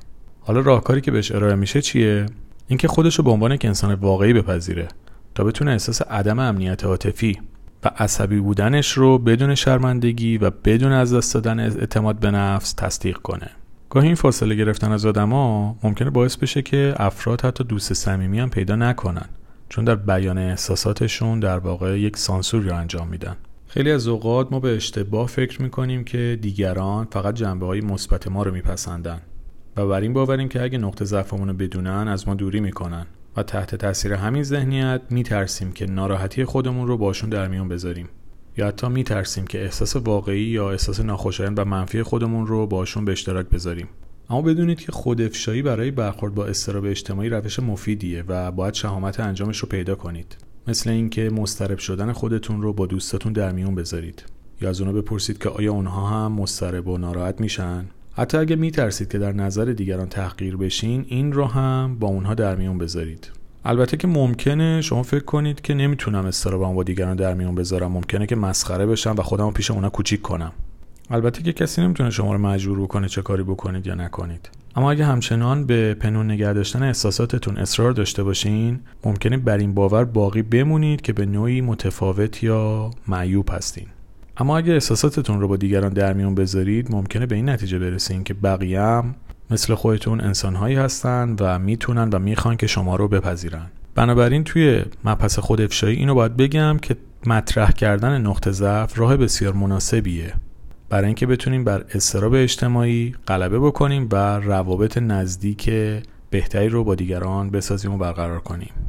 حالا 0.41 0.59
راهکاری 0.59 1.01
که 1.01 1.11
بهش 1.11 1.31
ارائه 1.31 1.55
میشه 1.55 1.81
چیه؟ 1.81 2.25
اینکه 2.67 2.87
خودش 2.87 3.15
رو 3.15 3.23
به 3.23 3.31
عنوان 3.31 3.51
یک 3.51 3.65
انسان 3.65 3.93
واقعی 3.93 4.33
بپذیره 4.33 4.87
تا 5.35 5.43
بتونه 5.43 5.71
احساس 5.71 6.01
عدم 6.01 6.39
امنیت 6.39 6.83
عاطفی 6.83 7.39
و 7.83 7.91
عصبی 7.97 8.39
بودنش 8.39 8.91
رو 8.91 9.17
بدون 9.17 9.55
شرمندگی 9.55 10.37
و 10.37 10.49
بدون 10.49 10.91
از 10.91 11.13
دست 11.13 11.33
دادن 11.33 11.59
اعتماد 11.59 12.19
به 12.19 12.31
نفس 12.31 12.73
تصدیق 12.73 13.17
کنه. 13.17 13.49
گاهی 13.89 14.07
این 14.07 14.15
فاصله 14.15 14.55
گرفتن 14.55 14.91
از 14.91 15.05
آدما 15.05 15.75
ممکنه 15.83 16.09
باعث 16.09 16.35
بشه 16.37 16.61
که 16.61 16.93
افراد 16.97 17.41
حتی 17.41 17.63
دوست 17.63 17.93
صمیمی 17.93 18.39
هم 18.39 18.49
پیدا 18.49 18.75
نکنن. 18.75 19.29
چون 19.69 19.85
در 19.85 19.95
بیان 19.95 20.37
احساساتشون 20.37 21.39
در 21.39 21.59
واقع 21.59 21.99
یک 21.99 22.17
سانسور 22.17 22.63
رو 22.63 22.75
انجام 22.75 23.07
میدن. 23.07 23.35
خیلی 23.67 23.91
از 23.91 24.07
اوقات 24.07 24.51
ما 24.51 24.59
به 24.59 24.75
اشتباه 24.75 25.27
فکر 25.27 25.61
می‌کنیم 25.61 26.03
که 26.03 26.39
دیگران 26.41 27.07
فقط 27.11 27.35
جنبه 27.35 27.65
های 27.65 27.81
مثبت 27.81 28.27
ما 28.27 28.43
رو 28.43 28.51
میپسندن 28.51 29.21
و 29.77 29.87
بر 29.87 30.01
این 30.01 30.13
باوریم 30.13 30.49
که 30.49 30.63
اگه 30.63 30.77
نقطه 30.77 31.05
ضعفمون 31.05 31.47
رو 31.47 31.53
بدونن 31.53 32.07
از 32.07 32.27
ما 32.27 32.35
دوری 32.35 32.59
می‌کنن 32.59 33.05
و 33.37 33.43
تحت 33.43 33.75
تاثیر 33.75 34.13
همین 34.13 34.43
ذهنیت 34.43 35.01
میترسیم 35.09 35.71
که 35.71 35.85
ناراحتی 35.85 36.45
خودمون 36.45 36.87
رو 36.87 36.97
باشون 36.97 37.29
در 37.29 37.47
میون 37.47 37.67
بذاریم. 37.67 38.09
یا 38.57 38.67
حتی 38.67 38.87
میترسیم 38.87 39.47
که 39.47 39.63
احساس 39.63 39.95
واقعی 39.95 40.41
یا 40.41 40.71
احساس 40.71 40.99
ناخوشایند 40.99 41.59
و 41.59 41.65
منفی 41.65 42.03
خودمون 42.03 42.47
رو 42.47 42.67
باشون 42.67 43.05
به 43.05 43.11
اشتراک 43.11 43.49
بذاریم. 43.49 43.87
اما 44.31 44.41
بدونید 44.41 44.79
که 44.79 44.91
خودافشایی 44.91 45.61
برای 45.61 45.91
برخورد 45.91 46.35
با 46.35 46.45
استراب 46.45 46.85
اجتماعی 46.85 47.29
روش 47.29 47.59
مفیدیه 47.59 48.23
و 48.27 48.51
باید 48.51 48.73
شهامت 48.73 49.19
انجامش 49.19 49.57
رو 49.57 49.67
پیدا 49.69 49.95
کنید. 49.95 50.37
مثل 50.67 50.89
اینکه 50.89 51.29
مسترب 51.29 51.77
شدن 51.77 52.11
خودتون 52.11 52.61
رو 52.61 52.73
با 52.73 52.85
دوستاتون 52.85 53.33
در 53.33 53.51
میون 53.51 53.75
بذارید. 53.75 54.23
یا 54.61 54.69
از 54.69 54.81
اونا 54.81 54.93
بپرسید 54.93 55.37
که 55.37 55.49
آیا 55.49 55.73
اونها 55.73 56.07
هم 56.07 56.31
مسترب 56.31 56.87
و 56.87 56.97
ناراحت 56.97 57.41
میشن؟ 57.41 57.85
حتی 58.11 58.37
اگه 58.37 58.55
میترسید 58.55 59.11
که 59.11 59.17
در 59.17 59.31
نظر 59.31 59.65
دیگران 59.65 60.09
تحقیر 60.09 60.57
بشین 60.57 61.05
این 61.07 61.33
رو 61.33 61.45
هم 61.45 61.97
با 61.99 62.07
اونها 62.07 62.33
در 62.33 62.55
میون 62.55 62.77
بذارید. 62.77 63.31
البته 63.65 63.97
که 63.97 64.07
ممکنه 64.07 64.81
شما 64.81 65.03
فکر 65.03 65.23
کنید 65.23 65.61
که 65.61 65.73
نمی‌تونم 65.73 66.25
استرابم 66.25 66.75
با 66.75 66.83
دیگران 66.83 67.15
در 67.15 67.33
میون 67.33 67.55
بذارم. 67.55 67.91
ممکنه 67.91 68.25
که 68.25 68.35
مسخره 68.35 68.85
بشم 68.85 69.15
و 69.17 69.21
خودم 69.21 69.51
پیش 69.51 69.71
اونا 69.71 69.89
کوچیک 69.89 70.21
کنم. 70.21 70.51
البته 71.11 71.43
که 71.43 71.53
کسی 71.53 71.81
نمی‌تونه 71.81 72.09
شما 72.09 72.33
رو 72.33 72.39
مجبور 72.39 72.81
بکنه 72.81 73.07
چه 73.07 73.21
کاری 73.21 73.43
بکنید 73.43 73.87
یا 73.87 73.95
نکنید. 73.95 74.49
اما 74.75 74.91
اگه 74.91 75.05
همچنان 75.05 75.65
به 75.65 75.93
پنون 75.93 76.31
نگه 76.31 76.53
داشتن 76.53 76.83
احساساتتون 76.83 77.57
اصرار 77.57 77.91
داشته 77.91 78.23
باشین 78.23 78.79
ممکنه 79.05 79.37
بر 79.37 79.57
این 79.57 79.73
باور 79.73 80.05
باقی 80.05 80.41
بمونید 80.41 81.01
که 81.01 81.13
به 81.13 81.25
نوعی 81.25 81.61
متفاوت 81.61 82.43
یا 82.43 82.91
معیوب 83.07 83.49
هستین. 83.51 83.87
اما 84.37 84.57
اگه 84.57 84.73
احساساتتون 84.73 85.41
رو 85.41 85.47
با 85.47 85.57
دیگران 85.57 85.93
در 85.93 86.13
میون 86.13 86.35
بذارید 86.35 86.91
ممکنه 86.91 87.25
به 87.25 87.35
این 87.35 87.49
نتیجه 87.49 87.79
برسین 87.79 88.23
که 88.23 88.33
بقیه 88.33 88.81
هم 88.81 89.15
مثل 89.51 89.75
خودتون 89.75 90.21
انسانهایی 90.21 90.75
هستن 90.75 91.35
و 91.39 91.59
می‌تونن 91.59 92.09
و 92.09 92.19
می‌خوان 92.19 92.57
که 92.57 92.67
شما 92.67 92.95
رو 92.95 93.07
بپذیرن. 93.07 93.65
بنابراین 93.95 94.43
توی 94.43 94.83
مبحث 95.03 95.39
خود 95.39 95.61
افشایی 95.61 95.97
اینو 95.97 96.15
باید 96.15 96.37
بگم 96.37 96.77
که 96.81 96.95
مطرح 97.25 97.71
کردن 97.71 98.21
نقطه 98.21 98.51
ضعف 98.51 98.99
راه 98.99 99.17
بسیار 99.17 99.53
مناسبیه. 99.53 100.33
برای 100.89 101.05
اینکه 101.05 101.25
بتونیم 101.25 101.63
بر 101.63 101.85
استراب 101.93 102.33
اجتماعی 102.33 103.15
غلبه 103.27 103.59
بکنیم 103.59 104.07
و 104.11 104.39
روابط 104.39 104.97
نزدیک 104.97 105.69
بهتری 106.29 106.69
رو 106.69 106.83
با 106.83 106.95
دیگران 106.95 107.49
بسازیم 107.49 107.93
و 107.93 107.97
برقرار 107.97 108.39
کنیم. 108.39 108.88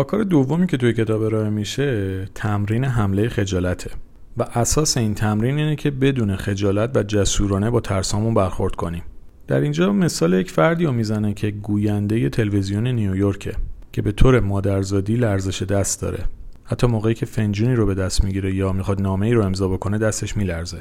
راهکار 0.00 0.24
دومی 0.24 0.66
که 0.66 0.76
توی 0.76 0.92
کتاب 0.92 1.22
ارائه 1.22 1.50
میشه 1.50 2.24
تمرین 2.34 2.84
حمله 2.84 3.28
خجالته. 3.28 3.90
و 4.36 4.42
اساس 4.54 4.96
این 4.96 5.14
تمرین 5.14 5.58
اینه 5.58 5.76
که 5.76 5.90
بدون 5.90 6.36
خجالت 6.36 6.96
و 6.96 7.02
جسورانه 7.02 7.70
با 7.70 7.80
ترسامون 7.80 8.34
برخورد 8.34 8.76
کنیم. 8.76 9.02
در 9.46 9.60
اینجا 9.60 9.92
مثال 9.92 10.32
یک 10.32 10.50
فردی 10.50 10.84
رو 10.84 10.92
می‌زنه 10.92 11.34
که 11.34 11.50
گوینده 11.50 12.28
تلویزیون 12.28 12.86
نیویورکه 12.86 13.52
که 13.92 14.02
به 14.02 14.12
طور 14.12 14.40
مادرزادی 14.40 15.16
لرزش 15.16 15.62
دست 15.62 16.02
داره. 16.02 16.24
حتی 16.64 16.86
موقعی 16.86 17.14
که 17.14 17.26
فنجونی 17.26 17.74
رو 17.74 17.86
به 17.86 17.94
دست 17.94 18.24
می‌گیره 18.24 18.54
یا 18.54 18.72
می‌خواد 18.72 19.02
نامه 19.02 19.26
ای 19.26 19.32
رو 19.32 19.44
امضا 19.44 19.68
بکنه 19.68 19.98
دستش 19.98 20.36
میلرزه. 20.36 20.78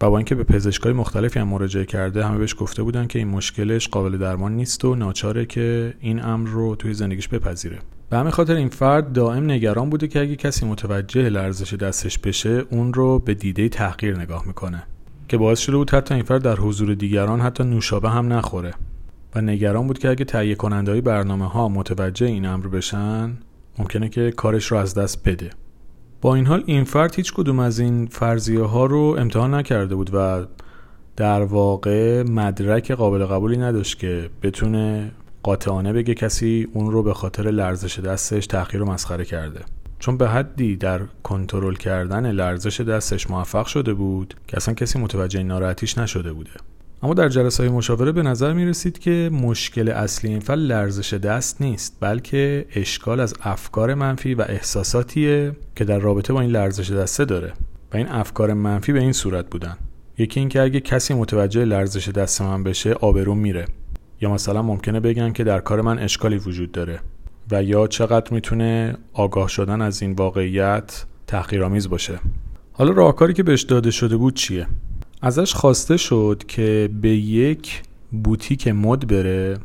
و 0.00 0.10
با 0.10 0.18
اینکه 0.18 0.34
به 0.34 0.44
پزشکای 0.44 0.92
مختلفی 0.92 1.38
هم 1.38 1.48
مراجعه 1.48 1.84
کرده 1.84 2.26
همه 2.26 2.38
بهش 2.38 2.54
گفته 2.58 2.82
بودن 2.82 3.06
که 3.06 3.18
این 3.18 3.28
مشکلش 3.28 3.88
قابل 3.88 4.18
درمان 4.18 4.56
نیست 4.56 4.84
و 4.84 4.94
ناچاره 4.94 5.46
که 5.46 5.94
این 6.00 6.24
امر 6.24 6.48
رو 6.48 6.76
توی 6.76 6.94
زندگیش 6.94 7.28
بپذیره. 7.28 7.78
به 8.10 8.16
همین 8.16 8.30
خاطر 8.30 8.54
این 8.54 8.68
فرد 8.68 9.12
دائم 9.12 9.50
نگران 9.50 9.90
بوده 9.90 10.08
که 10.08 10.20
اگه 10.20 10.36
کسی 10.36 10.66
متوجه 10.66 11.28
لرزش 11.28 11.74
دستش 11.74 12.18
بشه 12.18 12.64
اون 12.70 12.92
رو 12.92 13.18
به 13.18 13.34
دیده 13.34 13.68
تحقیر 13.68 14.16
نگاه 14.18 14.46
می‌کنه. 14.46 14.82
که 15.28 15.36
باعث 15.36 15.58
شده 15.58 15.76
بود 15.76 15.90
حتی 15.90 16.14
این 16.14 16.22
فرد 16.22 16.42
در 16.42 16.56
حضور 16.56 16.94
دیگران 16.94 17.40
حتی 17.40 17.64
نوشابه 17.64 18.10
هم 18.10 18.32
نخوره. 18.32 18.74
و 19.34 19.40
نگران 19.40 19.86
بود 19.86 19.98
که 19.98 20.08
اگه 20.08 20.24
تهیه 20.24 20.54
کننده 20.54 21.00
برنامه 21.00 21.48
ها 21.48 21.68
متوجه 21.68 22.26
این 22.26 22.46
امر 22.46 22.66
بشن 22.66 23.32
ممکنه 23.78 24.08
که 24.08 24.30
کارش 24.30 24.66
رو 24.66 24.76
از 24.76 24.94
دست 24.94 25.28
بده. 25.28 25.50
با 26.20 26.34
این 26.34 26.46
حال 26.46 26.62
این 26.66 26.84
فرد 26.84 27.14
هیچ 27.14 27.32
کدوم 27.32 27.58
از 27.58 27.78
این 27.78 28.06
فرضیه 28.06 28.62
ها 28.62 28.86
رو 28.86 29.16
امتحان 29.18 29.54
نکرده 29.54 29.94
بود 29.94 30.10
و 30.14 30.46
در 31.16 31.42
واقع 31.42 32.22
مدرک 32.22 32.92
قابل 32.92 33.24
قبولی 33.24 33.56
نداشت 33.56 33.98
که 33.98 34.30
بتونه 34.42 35.10
قاطعانه 35.42 35.92
بگه 35.92 36.14
کسی 36.14 36.68
اون 36.72 36.90
رو 36.90 37.02
به 37.02 37.14
خاطر 37.14 37.50
لرزش 37.50 37.98
دستش 37.98 38.46
تأخیر 38.46 38.82
و 38.82 38.86
مسخره 38.86 39.24
کرده. 39.24 39.60
چون 39.98 40.16
به 40.16 40.28
حدی 40.28 40.76
در 40.76 41.00
کنترل 41.22 41.74
کردن 41.74 42.32
لرزش 42.32 42.80
دستش 42.80 43.30
موفق 43.30 43.66
شده 43.66 43.94
بود 43.94 44.34
که 44.48 44.56
اصلا 44.56 44.74
کسی 44.74 44.98
متوجه 44.98 45.42
ناراحتیش 45.42 45.98
نشده 45.98 46.32
بوده. 46.32 46.50
اما 47.02 47.14
در 47.14 47.28
جلسه 47.28 47.62
های 47.62 47.72
مشاوره 47.72 48.12
به 48.12 48.22
نظر 48.22 48.52
می 48.52 48.64
رسید 48.64 48.98
که 48.98 49.30
مشکل 49.32 49.88
اصلی 49.88 50.30
این 50.30 50.40
فل 50.40 50.58
لرزش 50.58 51.14
دست 51.14 51.62
نیست 51.62 51.96
بلکه 52.00 52.66
اشکال 52.74 53.20
از 53.20 53.34
افکار 53.42 53.94
منفی 53.94 54.34
و 54.34 54.42
احساساتیه 54.48 55.52
که 55.76 55.84
در 55.84 55.98
رابطه 55.98 56.32
با 56.32 56.40
این 56.40 56.50
لرزش 56.50 56.90
دسته 56.90 57.24
داره 57.24 57.52
و 57.92 57.96
این 57.96 58.08
افکار 58.08 58.52
منفی 58.52 58.92
به 58.92 59.00
این 59.00 59.12
صورت 59.12 59.50
بودن. 59.50 59.76
یکی 60.18 60.40
اینکه 60.40 60.62
اگه 60.62 60.80
کسی 60.80 61.14
متوجه 61.14 61.64
لرزش 61.64 62.08
دست 62.08 62.42
من 62.42 62.64
بشه 62.64 62.92
آبروم 62.92 63.38
میره. 63.38 63.66
یا 64.20 64.30
مثلا 64.30 64.62
ممکنه 64.62 65.00
بگن 65.00 65.32
که 65.32 65.44
در 65.44 65.60
کار 65.60 65.80
من 65.80 65.98
اشکالی 65.98 66.36
وجود 66.36 66.72
داره 66.72 67.00
و 67.50 67.62
یا 67.62 67.86
چقدر 67.86 68.34
می‌تونه 68.34 68.96
آگاه 69.12 69.48
شدن 69.48 69.82
از 69.82 70.02
این 70.02 70.12
واقعیت 70.12 71.04
تحقیرآمیز 71.26 71.88
باشه. 71.88 72.20
حالا 72.72 72.92
راهکاری 72.92 73.32
که 73.32 73.42
بهش 73.42 73.62
داده 73.62 73.90
شده 73.90 74.16
بود 74.16 74.34
چیه؟ 74.34 74.66
ازش 75.22 75.54
خواسته 75.54 75.96
شد 75.96 76.42
که 76.48 76.90
به 77.02 77.08
یک 77.08 77.82
بوتیک 78.24 78.68
مد 78.68 79.06
بره 79.06 79.58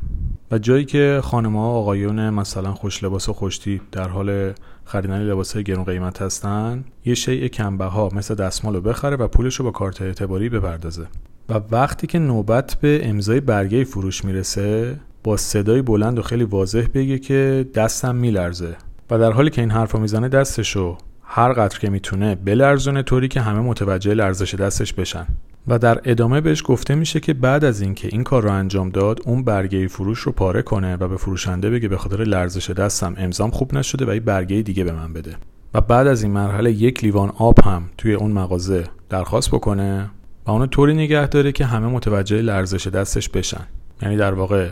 و 0.52 0.58
جایی 0.58 0.86
که 0.86 1.20
خانم 1.24 1.56
ها 1.56 1.66
آقایون 1.66 2.30
مثلا 2.30 2.74
خوش 2.74 3.04
لباس 3.04 3.30
و 3.30 3.34
خوشتی 3.34 3.82
در 3.92 4.08
حال 4.08 4.54
خریدن 4.86 5.22
لباس 5.22 5.58
گرون 5.58 5.86
قیمت 5.86 6.22
هستن 6.22 6.84
یه 7.06 7.14
شیء 7.14 7.48
کمبه 7.48 7.86
ها 7.86 8.10
مثل 8.14 8.36
دستمال 8.36 8.76
رو 8.76 8.82
بخره 8.82 9.16
و 9.16 9.28
پولش 9.28 9.56
رو 9.56 9.66
با 9.66 9.72
کارت 9.72 10.02
اعتباری 10.02 10.50
بپردازه. 10.50 11.08
و 11.50 11.62
وقتی 11.72 12.08
که 12.08 12.20
نوبت 12.20 12.78
به 12.82 13.02
امضای 13.04 13.40
برگه 13.40 13.84
فروش 13.84 14.26
می‌رسه 14.26 15.00
با 15.24 15.38
صدای 15.38 15.82
بلند 15.82 16.20
و 16.20 16.22
خیلی 16.22 16.44
واضح 16.44 16.88
بگه 16.94 17.20
که 17.20 17.70
دستم 17.76 18.16
میلرزه. 18.16 18.76
و 19.10 19.20
در 19.20 19.32
حالی 19.32 19.50
که 19.50 19.62
این 19.62 19.72
حرفا 19.72 20.00
می‌زنه 20.00 20.30
دستشو. 20.30 20.98
هر 21.26 21.54
قدر 21.54 21.80
که 21.80 21.90
می‌تونه 21.90 22.36
بلرزونه 22.36 23.04
طوری 23.04 23.28
که 23.28 23.42
همه 23.42 23.60
متوجه 23.60 24.14
لرزش 24.14 24.56
دستش 24.56 24.94
بشن. 24.94 25.26
و 25.68 25.80
در 25.80 26.02
ادامه 26.04 26.42
بهش 26.42 26.64
گفته 26.66 26.96
میشه 26.96 27.20
که 27.20 27.34
بعد 27.34 27.66
از 27.66 27.82
اینکه 27.82 28.08
این 28.12 28.24
کار 28.24 28.44
رو 28.44 28.52
انجام 28.52 28.90
داد 28.90 29.20
اون 29.26 29.44
برگه 29.44 29.88
فروش 29.88 30.20
رو 30.20 30.32
پاره 30.32 30.62
کنه 30.62 30.96
و 30.96 31.08
به 31.08 31.18
فروشنده 31.18 31.70
بگه 31.70 31.88
به 31.88 31.98
خاطر 31.98 32.24
لرزش 32.24 32.70
دستم 32.70 33.14
امضام 33.18 33.52
خوب 33.52 33.74
نشده 33.74 34.06
و 34.06 34.10
این 34.10 34.24
برگه 34.24 34.62
دیگه 34.62 34.84
به 34.84 34.92
من 34.92 35.14
بده. 35.14 35.36
و 35.74 35.82
بعد 35.82 36.08
از 36.08 36.24
این 36.24 36.32
مرحله 36.32 36.72
یک 36.72 37.04
لیوان 37.04 37.30
آب 37.38 37.60
هم 37.60 37.84
توی 37.98 38.14
اون 38.14 38.32
مغازه 38.32 38.84
درخواست 39.10 39.52
بکنه 39.52 40.10
و 40.46 40.52
اونو 40.52 40.66
طوری 40.66 40.94
نگه 40.94 41.28
داره 41.28 41.52
که 41.52 41.66
همه 41.66 41.88
متوجه 41.88 42.42
لرزش 42.42 42.88
دستش 42.88 43.30
بشن. 43.30 43.68
یعنی 44.02 44.18
در 44.18 44.34
واقع 44.34 44.70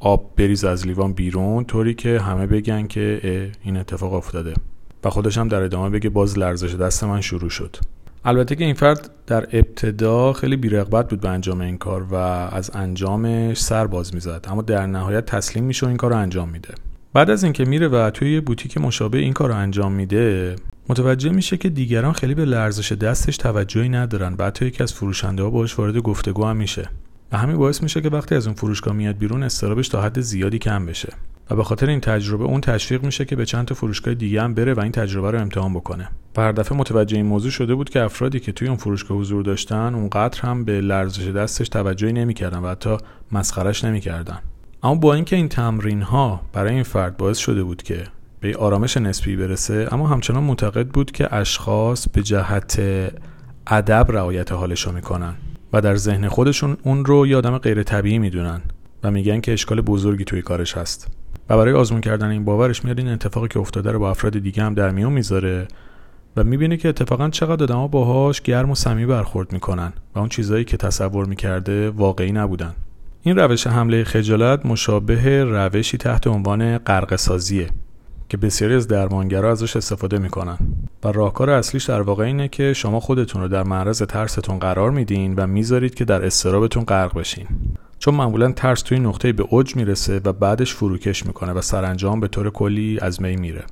آب 0.00 0.30
بریز 0.36 0.64
از 0.64 0.86
لیوان 0.86 1.12
بیرون 1.12 1.64
طوری 1.64 1.94
که 1.94 2.20
همه 2.20 2.46
بگن 2.46 2.86
که 2.86 3.50
این 3.64 3.76
اتفاق 3.76 4.12
افتاده. 4.12 4.54
و 5.04 5.10
خودش 5.10 5.38
هم 5.38 5.48
در 5.48 5.62
ادامه 5.62 5.90
بگه 5.90 6.10
باز 6.10 6.38
لرزش 6.38 6.74
دست 6.74 7.04
من 7.04 7.20
شروع 7.20 7.50
شد. 7.50 7.76
البته 8.24 8.56
که 8.56 8.64
این 8.64 8.74
فرد 8.74 9.10
در 9.26 9.46
ابتدا 9.52 10.32
خیلی 10.32 10.56
بیرغبت 10.56 11.08
بود 11.08 11.20
به 11.20 11.28
انجام 11.28 11.60
این 11.60 11.78
کار 11.78 12.02
و 12.02 12.14
از 12.14 12.70
انجامش 12.74 13.60
سر 13.60 13.86
باز 13.86 14.14
می‌زد. 14.14 14.46
اما 14.48 14.62
در 14.62 14.86
نهایت 14.86 15.26
تسلیم 15.26 15.64
میشه 15.64 15.86
و 15.86 15.88
این 15.88 15.98
کار 15.98 16.10
رو 16.10 16.16
انجام 16.16 16.48
میده. 16.48 16.74
بعد 17.14 17.30
از 17.30 17.44
اینکه 17.44 17.64
میره 17.64 17.88
و 17.88 18.10
توی 18.10 18.32
یه 18.32 18.40
بوتیک 18.40 18.78
مشابه 18.78 19.18
این 19.18 19.32
کار 19.32 19.48
رو 19.48 19.56
انجام 19.56 19.92
میده 19.92 20.56
متوجه 20.88 21.30
میشه 21.30 21.56
که 21.56 21.68
دیگران 21.68 22.12
خیلی 22.12 22.34
به 22.34 22.44
لرزش 22.44 22.92
دستش 22.92 23.36
توجهی 23.36 23.88
ندارن 23.88 24.36
بعد 24.36 24.52
تا 24.52 24.64
یکی 24.64 24.82
از 24.82 24.92
فروشنده 24.92 25.42
ها 25.42 25.50
باش 25.50 25.78
وارد 25.78 25.98
گفتگو 25.98 26.44
هم 26.44 26.56
میشه. 26.56 26.88
و 27.32 27.38
همین 27.38 27.56
باعث 27.56 27.82
میشه 27.82 28.00
که 28.00 28.08
وقتی 28.08 28.34
از 28.34 28.46
اون 28.46 28.56
فروشگاه 28.56 28.94
میاد 28.94 29.18
بیرون 29.18 29.42
استرابش 29.42 29.88
تا 29.88 30.02
حد 30.02 30.20
زیادی 30.20 30.58
کم 30.58 30.86
بشه. 30.86 31.12
و 31.50 31.56
به 31.56 31.64
خاطر 31.64 31.88
این 31.88 32.00
تجربه 32.00 32.44
اون 32.44 32.60
تشویق 32.60 33.04
میشه 33.04 33.24
که 33.24 33.36
به 33.36 33.46
چند 33.46 33.66
تا 33.66 33.74
فروشگاه 33.74 34.14
دیگه 34.14 34.42
هم 34.42 34.54
بره 34.54 34.74
و 34.74 34.80
این 34.80 34.92
تجربه 34.92 35.30
رو 35.30 35.40
امتحان 35.40 35.74
بکنه. 35.74 36.08
و 36.36 36.40
هر 36.40 36.52
دفعه 36.52 36.78
متوجه 36.78 37.16
این 37.16 37.26
موضوع 37.26 37.50
شده 37.50 37.74
بود 37.74 37.90
که 37.90 38.02
افرادی 38.02 38.40
که 38.40 38.52
توی 38.52 38.68
اون 38.68 38.76
فروشگاه 38.76 39.18
حضور 39.18 39.42
داشتن 39.42 39.94
اونقدر 39.94 40.40
هم 40.40 40.64
به 40.64 40.80
لرزش 40.80 41.28
دستش 41.28 41.68
توجهی 41.68 42.12
نمی‌کردن 42.12 42.58
و 42.58 42.68
حتی 42.68 42.96
مسخرش 43.32 43.84
نمی‌کردن. 43.84 44.38
اما 44.82 44.94
با 44.94 45.14
اینکه 45.14 45.36
این 45.36 45.48
تمرین 45.48 46.02
ها 46.02 46.40
برای 46.52 46.74
این 46.74 46.82
فرد 46.82 47.16
باعث 47.16 47.38
شده 47.38 47.62
بود 47.62 47.82
که 47.82 48.04
به 48.40 48.56
آرامش 48.56 48.96
نسبی 48.96 49.36
برسه 49.36 49.88
اما 49.92 50.08
همچنان 50.08 50.42
معتقد 50.42 50.86
بود 50.86 51.10
که 51.10 51.34
اشخاص 51.34 52.08
به 52.08 52.22
جهت 52.22 52.82
ادب 53.66 54.06
رعایت 54.08 54.52
حالش 54.52 54.86
رو 54.86 54.92
می‌کنن 54.92 55.34
و 55.72 55.80
در 55.80 55.96
ذهن 55.96 56.28
خودشون 56.28 56.76
اون 56.82 57.04
رو 57.04 57.26
یه 57.26 57.36
آدم 57.36 57.58
غیر 57.58 57.82
طبیعی 57.82 58.18
می‌دونن. 58.18 58.60
و 59.02 59.10
میگن 59.10 59.40
که 59.40 59.52
اشکال 59.52 59.80
بزرگی 59.80 60.24
توی 60.24 60.42
کارش 60.42 60.76
هست. 60.76 61.08
و 61.48 61.56
برای 61.56 61.74
آزمون 61.74 62.00
کردن 62.00 62.30
این 62.30 62.44
باورش 62.44 62.84
میاد 62.84 62.98
این 62.98 63.08
اتفاقی 63.08 63.48
که 63.48 63.58
افتاده 63.58 63.92
رو 63.92 63.98
با 63.98 64.10
افراد 64.10 64.38
دیگه 64.38 64.62
هم 64.62 64.74
در 64.74 64.90
میون 64.90 65.12
می‌ذاره 65.12 65.68
و 66.36 66.44
می‌بینه 66.44 66.76
که 66.76 66.88
اتفاقا 66.88 67.28
چقدر 67.28 67.62
آدما 67.62 67.88
باهاش 67.88 68.40
گرم 68.40 68.70
و 68.70 68.74
صمیمی 68.74 69.06
برخورد 69.06 69.52
می‌کنن 69.52 69.92
و 70.14 70.18
اون 70.18 70.28
چیزهایی 70.28 70.64
که 70.64 70.76
تصور 70.76 71.26
می‌کرده 71.26 71.90
واقعی 71.90 72.32
نبودن. 72.32 72.74
این 73.22 73.36
روش 73.36 73.66
حمله 73.66 74.04
خجالت 74.04 74.66
مشابه 74.66 75.44
روشی 75.44 75.98
تحت 75.98 76.26
عنوان 76.26 76.78
غرق 76.78 77.16
سازیه 77.16 77.66
که 78.28 78.36
بسیاری 78.36 78.74
از 78.74 78.88
درمانگرا 78.88 79.50
ازش 79.50 79.76
استفاده 79.76 80.18
می‌کنن. 80.18 80.58
و 81.04 81.08
راهکار 81.08 81.50
اصلیش 81.50 81.84
در 81.84 82.00
واقع 82.00 82.24
اینه 82.24 82.48
که 82.48 82.72
شما 82.72 83.00
خودتون 83.00 83.42
رو 83.42 83.48
در 83.48 83.62
معرض 83.62 84.02
ترستون 84.02 84.58
قرار 84.58 84.90
میدین 84.90 85.34
و 85.34 85.46
می‌ذارید 85.46 85.94
که 85.94 86.04
در 86.04 86.24
استرابتون 86.24 86.84
غرق 86.84 87.18
بشین. 87.18 87.46
چون 88.00 88.14
معمولا 88.14 88.52
ترس 88.52 88.82
توی 88.82 88.98
نقطه 88.98 89.32
به 89.32 89.46
اوج 89.50 89.76
می‌رسه 89.76 90.20
و 90.24 90.32
بعدش 90.32 90.74
فروکش 90.74 91.26
می‌کنه 91.26 91.52
و 91.52 91.60
سرانجام 91.60 92.20
به 92.20 92.28
طور 92.28 92.50
کلی 92.50 92.98
از 93.02 93.22
می 93.22 93.36
میره. 93.36 93.64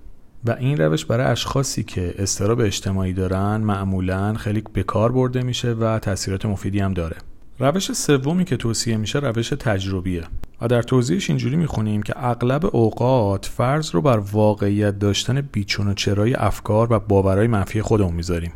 و 0.45 0.51
این 0.51 0.79
روش 0.79 1.05
برای 1.05 1.27
اشخاصی 1.27 1.85
که 1.85 2.15
استراب 2.19 2.61
اجتماعی 2.61 3.13
دارن 3.13 3.57
معمولا 3.57 4.35
خیلی 4.35 4.63
به 4.73 4.83
کار 4.83 5.13
برده 5.13 5.43
میشه 5.43 5.73
و 5.73 5.99
تاثیرات 5.99 6.47
مفیدی 6.47 6.81
هم 6.81 6.95
داره. 6.95 7.17
روش 7.59 7.93
سومی 7.93 8.45
که 8.45 8.57
توصیه 8.57 8.97
میشه 8.97 9.19
روش 9.19 9.49
تجربیه. 9.49 10.23
و 10.61 10.69
در 10.69 10.83
توضیحش 10.83 11.31
اینجوری 11.31 11.57
می‌خونیم 11.57 12.03
که 12.03 12.13
اغلب 12.17 12.77
اوقات 12.77 13.47
فرض 13.47 13.91
رو 13.91 14.03
بر 14.03 14.19
واقعیت 14.19 14.99
داشتن 14.99 15.41
بیچون 15.41 15.89
و 15.89 15.95
چرای 15.95 16.35
افکار 16.35 16.93
و 16.93 16.99
باورهای 16.99 17.47
منفی 17.47 17.83
خودمون 17.83 18.15
می‌ذاریم. 18.15 18.53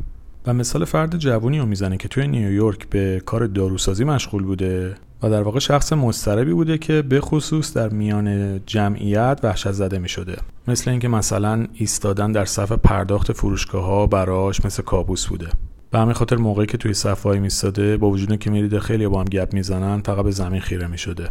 و 0.46 0.54
مثال 0.54 0.84
فرد 0.84 1.18
جوونی 1.18 1.58
رو 1.58 1.66
می‌زنه 1.66 1.96
که 1.96 2.08
توی 2.08 2.28
نیویورک 2.28 2.88
به 2.88 3.22
کار 3.26 3.46
داروسازی 3.46 4.04
مشغول 4.04 4.42
بوده 4.42 4.94
و 5.22 5.30
در 5.30 5.42
واقع 5.42 5.58
شخص 5.58 5.92
مضطربی 5.92 6.52
بوده 6.52 6.78
که 6.78 7.02
به 7.02 7.20
خصوص 7.20 7.76
در 7.76 7.88
میان 7.88 8.60
جمعیت 8.66 9.40
وحشت 9.42 9.72
زده 9.72 9.98
می 9.98 10.08
شده 10.08 10.36
مثل 10.68 10.90
اینکه 10.90 11.08
مثلا 11.08 11.66
ایستادن 11.74 12.32
در 12.32 12.44
صف 12.44 12.72
پرداخت 12.72 13.32
فروشگاه 13.32 13.84
ها 13.84 14.06
براش 14.06 14.64
مثل 14.64 14.82
کابوس 14.82 15.26
بوده. 15.26 15.48
به 15.90 15.98
همین 15.98 16.12
خاطر 16.12 16.36
موقعی 16.36 16.66
که 16.66 16.78
توی 16.78 16.94
صف 16.94 17.26
وای 17.26 17.38
میستاده 17.38 17.96
با 17.96 18.10
وجود 18.10 18.38
که 18.38 18.50
میریده 18.50 18.80
خیلی 18.80 19.06
با 19.06 19.20
هم 19.20 19.24
گپ 19.24 19.54
می‌زنن 19.54 20.00
فقط 20.00 20.24
به 20.24 20.30
زمین 20.30 20.60
خیره 20.60 20.86
می 20.86 20.98
شده 20.98 21.28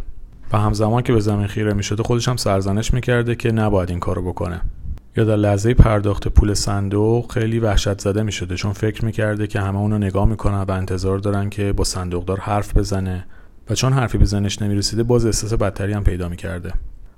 و 0.52 0.58
همزمان 0.58 1.02
که 1.02 1.12
به 1.12 1.20
زمین 1.20 1.46
خیره 1.46 1.74
می 1.74 1.82
شده 1.82 2.02
خودش 2.02 2.28
هم 2.28 2.36
سرزنش 2.36 2.94
می‌کرده 2.94 3.34
که 3.34 3.52
نباید 3.52 3.90
این 3.90 4.00
کارو 4.00 4.22
بکنه. 4.22 4.60
یا 5.16 5.24
در 5.24 5.36
لحظه 5.36 5.74
پرداخت 5.74 6.28
پول 6.28 6.54
صندوق 6.54 7.32
خیلی 7.32 7.58
وحشت 7.58 8.00
زده 8.00 8.22
می 8.22 8.32
شده 8.32 8.54
چون 8.54 8.72
فکر 8.72 9.04
می‌کرده 9.04 9.46
که 9.46 9.60
همه 9.60 9.78
اونو 9.78 9.98
نگاه 9.98 10.28
می‌کنن 10.28 10.62
و 10.62 10.70
انتظار 10.70 11.18
دارن 11.18 11.50
که 11.50 11.72
با 11.72 11.84
صندوقدار 11.84 12.40
حرف 12.40 12.76
بزنه 12.76 13.24
و 13.70 13.74
چون 13.74 13.92
حرفی 13.92 14.18
به 14.18 14.24
زنش 14.24 14.62
نمی‌رسیده 14.62 15.02
باز 15.02 15.26
احساس 15.26 15.52
بدتری 15.54 15.92
هم 15.92 16.04
پیدا 16.04 16.28
می‌کرده. 16.28 16.72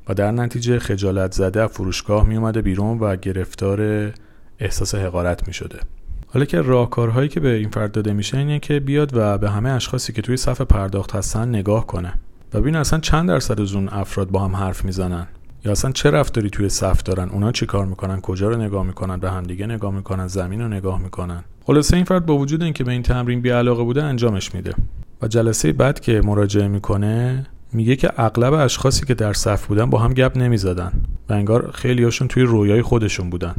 و 0.09 0.14
در 0.14 0.30
نتیجه 0.30 0.78
خجالت 0.78 1.33
زده 1.33 1.66
فروشگاه 1.66 2.26
میومده 2.26 2.62
بیرون 2.62 2.98
و 2.98 3.16
گرفتار 3.16 4.12
احساس 4.59 4.94
حقارت 4.94 5.46
می‌شده. 5.46 5.78
حالا 6.26 6.44
که 6.44 6.61
راهکارهایی 6.61 7.28
که 7.28 7.40
به 7.40 7.54
این 7.54 7.68
فرد 7.68 7.92
داده 7.92 8.12
میشه 8.12 8.38
اینه 8.38 8.59
که 8.59 8.80
بیاد 8.80 9.11
و 9.16 9.38
به 9.38 9.50
همه 9.50 9.70
اشخاصی 9.70 10.12
که 10.12 10.22
توی 10.22 10.37
صف 10.37 10.61
پرداخت 10.61 11.14
هستن 11.14 11.48
نگاه 11.48 11.87
کنه. 11.87 12.12
و 12.54 12.61
ببین 12.61 12.76
اصلا 12.76 13.00
چند 13.00 13.28
درصد 13.28 13.61
از 13.61 13.74
اون 13.74 13.88
افراد 13.88 14.30
با 14.30 14.44
هم 14.44 14.57
حرف 14.57 14.85
می‌زنن؟ 14.85 15.26
یا 15.64 15.72
اصلا 15.72 15.92
چه 15.92 16.11
رفتاری 16.11 16.50
توی 16.50 16.68
صف 16.68 17.02
دارن؟ 17.02 17.28
اونا 17.28 17.52
چی 17.52 17.66
کار 17.66 17.87
می‌کنن؟ 17.87 18.20
کجا 18.20 18.48
رو 18.48 18.57
نگاه 18.57 18.87
می‌کنن؟ 18.87 19.16
به 19.16 19.30
همدیگه 19.30 19.66
نگاه 19.66 19.94
می‌کنن؟ 19.94 20.26
زمین 20.26 20.61
رو 20.61 20.68
نگاه 20.68 21.02
می‌کنن؟ 21.02 21.44
خلاصه 21.66 21.96
این 21.96 22.05
فرد 22.05 22.27
با 22.27 22.37
وجود 22.37 22.62
اینکه 22.62 22.85
به 22.85 22.92
این 22.92 23.03
تمرین 23.03 23.40
بی 23.40 23.50
علاقه 23.50 23.83
بوده 23.83 24.03
انجامش 24.03 24.55
میده. 24.55 24.74
و 25.22 25.29
جلسه 25.29 25.72
بعد 25.72 26.00
که 26.00 26.20
مراجعه 26.24 26.68
می‌کنه 26.68 27.46
میگه 27.72 27.96
که 27.96 28.11
اغلب 28.16 28.53
اشخاصی 28.53 29.07
که 29.07 29.14
در 29.14 29.33
صف 29.33 29.66
بودن 29.66 29.90
با 29.90 29.98
هم 29.98 30.12
گپ 30.12 30.37
نمی‌زدن 30.37 30.92
و 31.29 31.33
انگار 31.33 31.70
خیلی 31.74 32.11
توی 32.11 32.42
رویای 32.42 32.83
خودشون 32.83 33.31
بودن. 33.31 33.55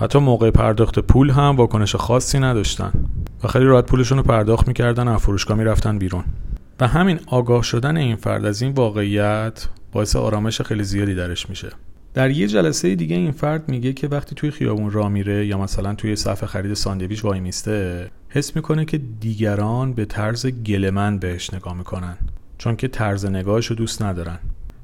و 0.00 0.06
تا 0.06 0.20
موقع 0.20 0.50
پرداخت 0.50 0.98
پول 0.98 1.30
هم 1.30 1.56
واکنش 1.56 1.96
خاصی 1.96 2.38
نداشتن. 2.38 2.92
و 3.44 3.48
خیلی 3.48 3.64
راحت 3.64 3.86
پولشون 3.86 4.18
رو 4.18 4.24
پرداخت 4.24 4.68
می‌کردن 4.68 5.08
و 5.08 5.18
فروشگاه 5.18 5.56
می‌رفتن 5.56 5.98
بیرون. 5.98 6.24
و 6.80 6.88
همین 6.88 7.20
آگاه 7.26 7.62
شدن 7.62 7.96
این 7.96 8.16
فرد 8.16 8.44
از 8.44 8.62
این 8.62 8.72
واقعیت 8.72 9.68
باعث 9.92 10.16
آرامش 10.16 10.60
خیلی 10.60 10.84
زیادی 10.84 11.14
درش 11.14 11.50
میشه. 11.50 11.68
در 12.16 12.30
یه 12.30 12.46
جلسه 12.46 12.94
دیگه 12.94 13.16
این 13.16 13.30
فرد 13.30 13.68
میگه 13.68 13.92
که 13.92 14.08
وقتی 14.08 14.34
توی 14.34 14.50
خیابون 14.50 14.90
را 14.90 15.08
میره 15.08 15.46
یا 15.46 15.58
مثلا 15.58 15.94
توی 15.94 16.16
صف 16.16 16.44
خرید 16.44 16.74
ساندویچ 16.74 17.24
وای 17.24 17.40
میسته 17.40 18.10
حس 18.28 18.56
می‌کنه 18.56 18.84
که 18.84 18.98
دیگران 19.20 19.92
به 19.92 20.04
طرز 20.04 20.46
گلمن 20.46 21.18
بهش 21.18 21.54
نگاه 21.54 21.74
می‌کنن 21.74 22.16
چون 22.58 22.76
که 22.76 22.88
طرز 22.88 23.26
نگاهش 23.26 23.66
رو 23.66 23.76
دوست 23.76 24.02
ندارن. 24.02 24.38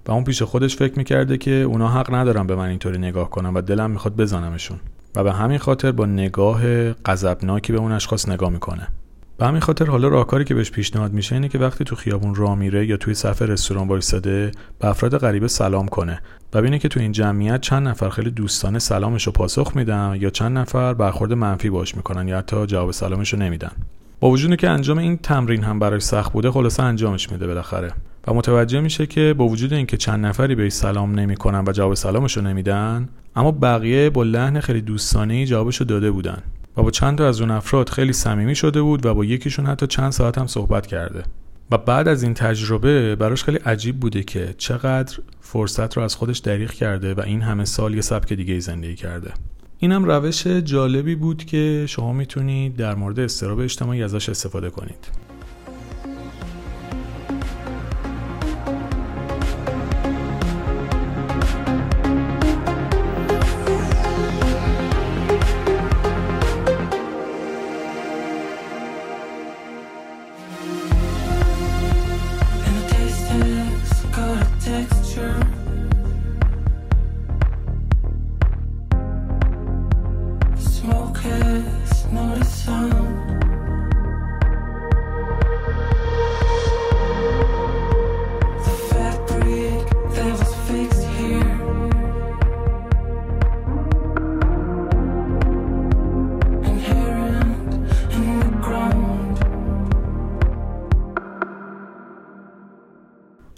و 0.06 0.12
اون 0.12 0.24
پیش 0.24 0.42
خودش 0.42 0.76
فکر 0.76 0.98
می‌کرده 0.98 1.38
که 1.38 1.50
اونا 1.50 1.88
حق 1.88 2.14
ندارن 2.14 2.46
به 2.46 2.56
من 2.56 2.68
اینطوری 2.68 2.98
نگاه 2.98 3.30
کنن 3.30 3.54
و 3.54 3.60
دلم 3.60 3.90
می‌خواد 3.90 4.16
بزنمشون. 4.16 4.78
و 5.16 5.24
به 5.24 5.32
همین 5.32 5.58
خاطر 5.58 5.92
با 5.92 6.06
نگاه 6.06 6.92
غضبناکی 6.92 7.72
به 7.72 7.78
اون 7.78 7.92
اشخاص 7.92 8.28
نگاه 8.28 8.50
می‌کنه. 8.50 8.88
به 9.38 9.46
همین 9.46 9.60
خاطر 9.60 9.86
حالا 9.86 10.08
راهکاری 10.08 10.44
که 10.44 10.54
بهش 10.54 10.70
پیشنهاد 10.70 11.12
میشه 11.12 11.34
اینه 11.34 11.48
که 11.48 11.58
وقتی 11.58 11.84
تو 11.84 11.96
خیابون 11.96 12.34
راه 12.34 12.54
میره 12.54 12.86
یا 12.86 12.96
توی 12.96 13.14
صف 13.14 13.42
رستوران 13.42 13.88
وایساده 13.88 14.50
به 14.78 14.88
افراد 14.88 15.18
غریبه 15.18 15.48
سلام 15.48 15.88
کنه 15.88 16.20
و 16.52 16.58
ببینه 16.58 16.78
که 16.78 16.88
تو 16.88 17.00
این 17.00 17.12
جمعیت 17.12 17.60
چند 17.60 17.88
نفر 17.88 18.08
خیلی 18.08 18.30
دوستانه 18.30 18.78
سلامش 18.78 19.26
رو 19.26 19.32
پاسخ 19.32 19.76
میدن 19.76 20.16
یا 20.20 20.30
چند 20.30 20.58
نفر 20.58 20.94
برخورد 20.94 21.32
منفی 21.32 21.70
باش 21.70 21.96
می‌کنن 21.96 22.28
یا 22.28 22.38
حتی 22.38 22.66
جواب 22.66 22.90
سلامش 22.90 23.32
رو 23.32 23.38
نمیدن. 23.38 23.72
با 24.20 24.30
وجودی 24.30 24.56
که 24.56 24.70
انجام 24.70 24.98
این 24.98 25.16
تمرین 25.16 25.64
هم 25.64 25.78
براش 25.78 26.02
سخت 26.02 26.32
بوده 26.32 26.50
خلاصه 26.50 26.82
انجامش 26.82 27.32
میده 27.32 27.46
بالاخره 27.46 27.92
و 28.26 28.34
متوجه 28.34 28.80
میشه 28.80 29.06
که 29.06 29.34
با 29.38 29.48
وجود 29.48 29.72
اینکه 29.72 29.96
چند 29.96 30.26
نفری 30.26 30.54
بهش 30.54 30.72
سلام 30.72 31.18
نمی‌کنن 31.18 31.64
و 31.66 31.72
جواب 31.72 31.94
سلامش 31.94 32.36
رو 32.36 32.42
نمیدن 32.42 33.08
اما 33.36 33.50
بقیه 33.50 34.10
با 34.10 34.22
لحن 34.22 34.60
خیلی 34.60 34.80
دوستانه 34.80 35.46
جوابش 35.46 35.76
رو 35.76 35.86
داده 35.86 36.10
بودن. 36.10 36.42
و 36.76 36.82
با 36.82 36.90
چند 36.90 37.18
تا 37.18 37.28
از 37.28 37.40
اون 37.40 37.50
افراد 37.50 37.88
خیلی 37.88 38.12
صمیمی 38.12 38.54
شده 38.54 38.82
بود 38.82 39.06
و 39.06 39.14
با 39.14 39.24
یکیشون 39.24 39.66
حتی 39.66 39.86
چند 39.86 40.12
ساعت 40.12 40.38
هم 40.38 40.46
صحبت 40.46 40.86
کرده. 40.86 41.22
و 41.70 41.78
بعد 41.78 42.08
از 42.08 42.22
این 42.22 42.34
تجربه 42.34 43.16
براش 43.16 43.44
خیلی 43.44 43.58
عجیب 43.58 44.00
بوده 44.00 44.22
که 44.22 44.54
چقدر 44.58 45.18
فرصت 45.40 45.96
رو 45.96 46.02
از 46.02 46.14
خودش 46.14 46.38
دریغ 46.38 46.70
کرده 46.70 47.14
و 47.14 47.20
این 47.20 47.42
همه 47.42 47.64
سال 47.64 47.94
یه 47.94 48.00
سبک 48.00 48.32
دیگه 48.32 48.60
زندگی 48.60 48.94
کرده. 48.94 49.30
اینم 49.78 50.04
روش 50.04 50.46
جالبی 50.46 51.14
بود 51.14 51.44
که 51.44 51.84
شما 51.88 52.12
می‌تونید 52.12 52.76
در 52.76 52.94
مورد 52.94 53.20
استراب 53.20 53.58
اجتماعی 53.58 54.02
ازش 54.02 54.28
استفاده 54.28 54.70
کنید. 54.70 55.08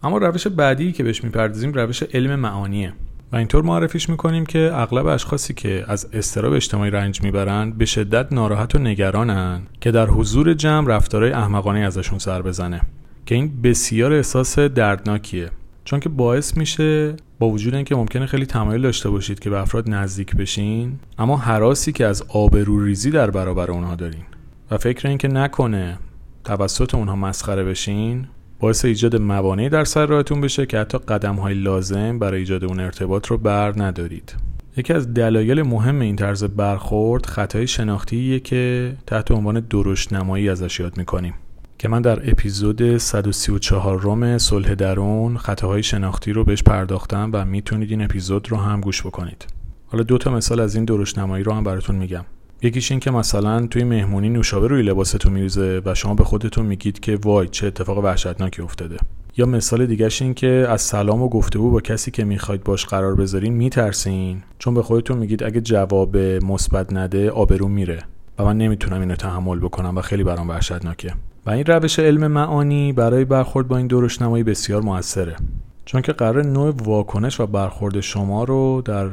اما 0.05 0.19
روش 0.19 0.47
بعدی 0.47 0.93
که 0.93 1.05
بهش 1.05 1.25
می‌پردازیم 1.25 1.73
روش 1.73 2.03
علم 2.03 2.40
معانیه. 2.40 2.93
و 3.33 3.37
اینطور 3.37 3.62
معرفیش 3.62 4.09
می‌کنیم 4.09 4.47
که 4.47 4.71
اغلب 4.75 5.07
اشخاصی 5.07 5.55
که 5.55 5.85
از 5.88 6.09
استراب 6.12 6.53
اجتماعی 6.53 6.90
رنج 6.90 7.23
می‌برند 7.23 7.79
به 7.79 7.85
شدت 7.85 8.33
ناراحت 8.33 8.75
و 8.75 8.79
نگرانن 8.79 9.62
که 9.81 9.90
در 9.90 10.07
حضور 10.07 10.55
جمع 10.55 10.88
رفتارهای 10.88 11.33
احمقانه 11.33 11.81
ازشون 11.81 12.19
سر 12.19 12.43
بزنه 12.43 12.81
که 13.27 13.35
این 13.35 13.62
بسیار 13.62 14.12
احساس 14.12 14.59
دردناکیه. 14.59 15.51
چون 15.85 16.01
که 16.01 16.09
باعث 16.09 16.57
میشه 16.57 17.14
با 17.38 17.49
وجود 17.49 17.75
اینکه 17.75 17.97
ممکنه 17.97 18.27
خیلی 18.27 18.47
تمایل 18.47 18.83
داشته 18.83 19.11
باشید 19.11 19.38
که 19.38 19.51
به 19.51 19.61
افراد 19.61 19.90
نزدیک 19.90 20.37
بشین 20.37 20.99
اما 21.19 21.37
حراسی 21.37 21.93
که 21.93 22.07
از 22.07 22.23
آبروریزی 22.29 23.11
در 23.11 23.31
برابر 23.31 23.71
اونها 23.71 23.95
دارین. 23.95 24.25
و 24.71 24.79
فکر 24.79 25.09
اینکه 25.09 25.29
نکنه 25.29 25.99
توسط 26.45 26.95
اونها 26.95 27.17
مسخره 27.17 27.64
بشین 27.64 28.27
باعث 28.64 28.85
ایجاد 28.85 29.16
موانعی 29.16 29.68
در 29.68 29.85
سر 29.85 30.07
راهتون 30.07 30.40
بشه 30.40 30.66
که 30.66 30.79
حتی 30.79 30.98
قدم 30.98 31.35
های 31.35 31.55
لازم 31.55 32.18
برای 32.18 32.40
ایجاد 32.40 32.64
اون 32.64 32.81
ارتباط 32.81 33.27
رو 33.27 33.38
بر 33.38 33.83
ندارید. 33.83 34.35
یکی 34.77 34.92
از 34.92 35.14
دلایل 35.14 35.62
مهم 35.62 36.00
این 36.00 36.16
طرز 36.16 36.44
برخورد 36.44 37.27
خطای 37.27 37.66
شناختیه 37.66 38.40
که 38.40 38.92
تحت 39.07 39.31
عنوان 39.31 39.61
درشت 39.61 40.12
نمایی 40.12 40.48
ازش 40.48 40.81
یاد 40.81 40.96
می‌کنیم. 40.96 41.35
که 41.79 41.88
من 41.88 42.03
در 42.03 42.31
اپیزود 42.31 42.96
134 42.96 44.00
روم 44.00 44.38
صلح 44.38 44.74
درون 44.74 45.37
خطاهای 45.37 45.83
شناختی 45.83 46.33
رو 46.33 46.44
بهش 46.44 46.62
پرداختم 46.62 47.31
و 47.33 47.44
می‌تونید 47.44 47.90
این 47.90 48.03
اپیزود 48.03 48.50
رو 48.50 48.57
هم 48.57 48.81
گوش 48.81 49.03
بکنید. 49.03 49.46
حالا 49.87 50.05
دو 50.05 50.18
تا 50.18 50.31
مثال 50.31 50.61
از 50.61 50.74
این 50.74 50.85
درشت 50.85 51.18
نمایی 51.18 51.44
رو 51.44 51.53
هم 51.53 51.64
براتون 51.64 51.96
میگم. 51.96 52.24
یکیش 52.64 52.90
این 52.90 53.00
که 53.00 53.11
مثلا 53.11 53.66
توی 53.66 53.85
مهمونی 53.85 54.29
نوشابه 54.29 54.68
روی 54.68 54.83
لباستون 54.83 55.33
میریزه 55.33 55.83
و 55.85 55.94
شما 55.94 56.14
به 56.14 56.24
خودتون 56.24 56.66
میگید 56.66 57.00
که 57.00 57.18
وای 57.24 57.48
چه 57.48 57.66
اتفاق 57.66 57.98
وحشتناکی 57.98 58.62
افتاده. 58.62 58.96
یا 59.37 59.46
مثال 59.46 59.87
دیگهش 59.87 60.22
این 60.22 60.35
که 60.35 60.66
از 60.68 60.83
سلام 60.83 61.22
و 61.22 61.29
گفتگو 61.29 61.70
با 61.70 61.81
کسی 61.81 62.11
که 62.11 62.24
می‌خواید 62.24 62.64
باش 62.64 62.87
قرار 62.87 63.14
بذارین 63.14 63.53
میترسین. 63.53 64.42
چون 64.59 64.74
به 64.74 64.83
خودتون 64.83 65.18
میگید 65.18 65.42
اگه 65.42 65.61
جواب 65.61 66.16
مثبت 66.16 66.92
نده 66.92 67.31
آبرو 67.31 67.68
میره. 67.68 68.03
و 68.38 68.44
من 68.44 68.59
نمی‌تونم 68.59 69.00
اینو 69.00 69.14
تحمل 69.14 69.59
بکنم 69.59 69.96
و 69.96 70.00
خیلی 70.00 70.24
برام 70.24 70.48
وحشتناکه. 70.48 71.12
و 71.46 71.50
این 71.50 71.64
روش 71.64 71.98
علم 71.98 72.27
معانی 72.27 72.92
برای 72.92 73.24
برخورد 73.24 73.68
با 73.68 73.77
این 73.77 73.87
دورشنمایی 73.87 74.44
بسیار 74.44 74.83
موثره. 74.83 75.37
چون 75.85 76.03
که 76.03 76.12
قرار 76.12 76.44
نوع 76.44 76.74
واکنش 76.85 77.40
و 77.40 77.46
برخورد 77.46 78.00
شما 78.00 78.44
رو 78.44 78.83
در 78.85 79.11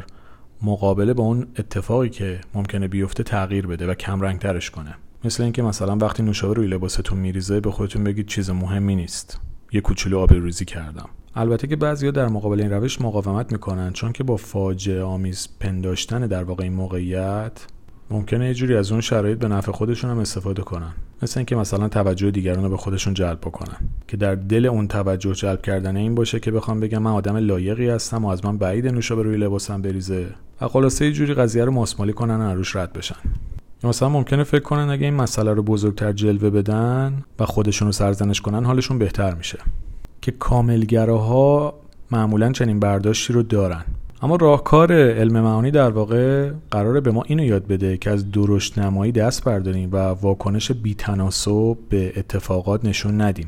مقابله 0.64 1.14
با 1.14 1.24
اون 1.24 1.48
اتفاقی 1.60 2.10
که 2.10 2.42
ممکنه 2.54 2.88
بیفته 2.88 3.24
تغییر 3.24 3.68
بده 3.68 3.88
و 3.88 3.94
کم 3.94 4.22
رنگ 4.22 4.40
ترش 4.40 4.72
کنه. 4.72 4.96
مثل 5.24 5.44
اینکه 5.44 5.62
مثلا 5.62 5.96
وقتی 5.96 6.24
نوشابه 6.24 6.54
روی 6.54 6.68
لباستون 6.68 7.18
میریزه 7.18 7.60
به 7.60 7.72
خودتون 7.72 8.04
بگید 8.04 8.28
چیز 8.28 8.50
مهمی 8.50 8.96
نیست. 8.96 9.40
یه 9.72 9.82
کوچولو 9.82 10.20
آب 10.20 10.34
ریزی 10.34 10.66
کردم. 10.66 11.10
البته 11.36 11.68
که 11.68 11.76
بعضیا 11.76 12.12
در 12.12 12.28
مقابل 12.28 12.62
این 12.62 12.72
روش 12.72 13.02
مقاومت 13.02 13.52
می‌کنن 13.52 13.94
چون 13.94 14.12
که 14.12 14.24
با 14.24 14.38
فاجعه 14.38 15.04
آمیز 15.04 15.48
پنداشتن 15.60 16.28
در 16.28 16.44
واقع 16.44 16.64
این 16.64 16.74
موقعیت 16.74 17.68
ممکنه 18.10 18.48
یه 18.48 18.54
جوری 18.54 18.76
از 18.76 18.92
اون 18.92 19.02
شرایط 19.02 19.38
به 19.38 19.48
نفع 19.48 19.72
خودشون 19.72 20.12
هم 20.12 20.20
استفاده 20.20 20.62
کنن. 20.62 20.94
مثل 21.24 21.40
اینکه 21.40 21.56
مثلا 21.56 21.90
توجه 21.90 22.32
دیگران 22.32 22.64
رو 22.64 22.70
به 22.70 22.78
خودشون 22.78 23.14
جلب 23.14 23.40
بکنن. 23.40 23.78
که 24.08 24.18
در 24.18 24.36
دل 24.36 24.66
اون 24.66 24.88
توجه 24.88 25.34
جلب 25.34 25.62
کردن 25.62 25.98
این 25.98 26.16
باشه 26.16 26.40
که 26.40 26.52
بخوام 26.52 26.80
بگم 26.80 26.98
من 26.98 27.12
آدم 27.12 27.36
لایقی 27.38 27.90
هستم 27.90 28.26
و 28.26 28.28
از 28.28 28.46
من 28.46 28.58
بعید 28.58 28.88
نوشابه 28.88 29.24
روی 29.24 29.38
لباسم 29.38 29.82
بریزه. 29.82 30.28
و 30.62 30.68
خلاصه 30.68 31.06
یه 31.06 31.12
جوری 31.12 31.34
قضیه 31.34 31.66
رو 31.66 31.72
ماسمالی 31.72 32.14
کنن 32.14 32.42
و 32.42 32.56
روش 32.56 32.76
رد 32.76 32.94
بشن. 32.94 33.16
مثلا 33.84 34.10
ممکنه 34.10 34.44
فکر 34.44 34.64
کنن 34.64 34.90
اگه 34.90 35.06
این 35.06 35.14
مسئله 35.14 35.54
رو 35.54 35.64
بزرگتر 35.64 36.12
جلوه 36.12 36.50
بدن 36.50 37.24
و 37.40 37.46
خودشون 37.46 37.88
رو 37.88 37.92
سرزنش 37.92 38.42
کنن 38.42 38.66
حالشون 38.66 39.00
بهتر 39.00 39.34
میشه. 39.34 39.60
که 40.22 40.32
کاملگراها 40.32 41.74
معمولا 42.12 42.52
چنین 42.52 42.80
برداشتی 42.80 43.34
رو 43.34 43.44
دارن. 43.44 43.84
اما 44.22 44.36
راهکار 44.36 44.94
علم 44.94 45.42
معانی 45.42 45.72
در 45.72 45.90
واقع 45.90 46.52
قراره 46.72 47.02
به 47.02 47.12
ما 47.12 47.24
اینو 47.28 47.44
یاد 47.44 47.68
بده 47.68 47.98
که 47.98 48.10
از 48.10 48.32
درشت 48.32 48.80
نمایی 48.80 49.12
دست 49.12 49.44
برداریم 49.44 49.90
و 49.92 49.98
واکنش 49.98 50.72
بیتناسب 50.72 51.78
به 51.90 52.14
اتفاقات 52.18 52.86
نشون 52.86 53.22
ندیم 53.22 53.48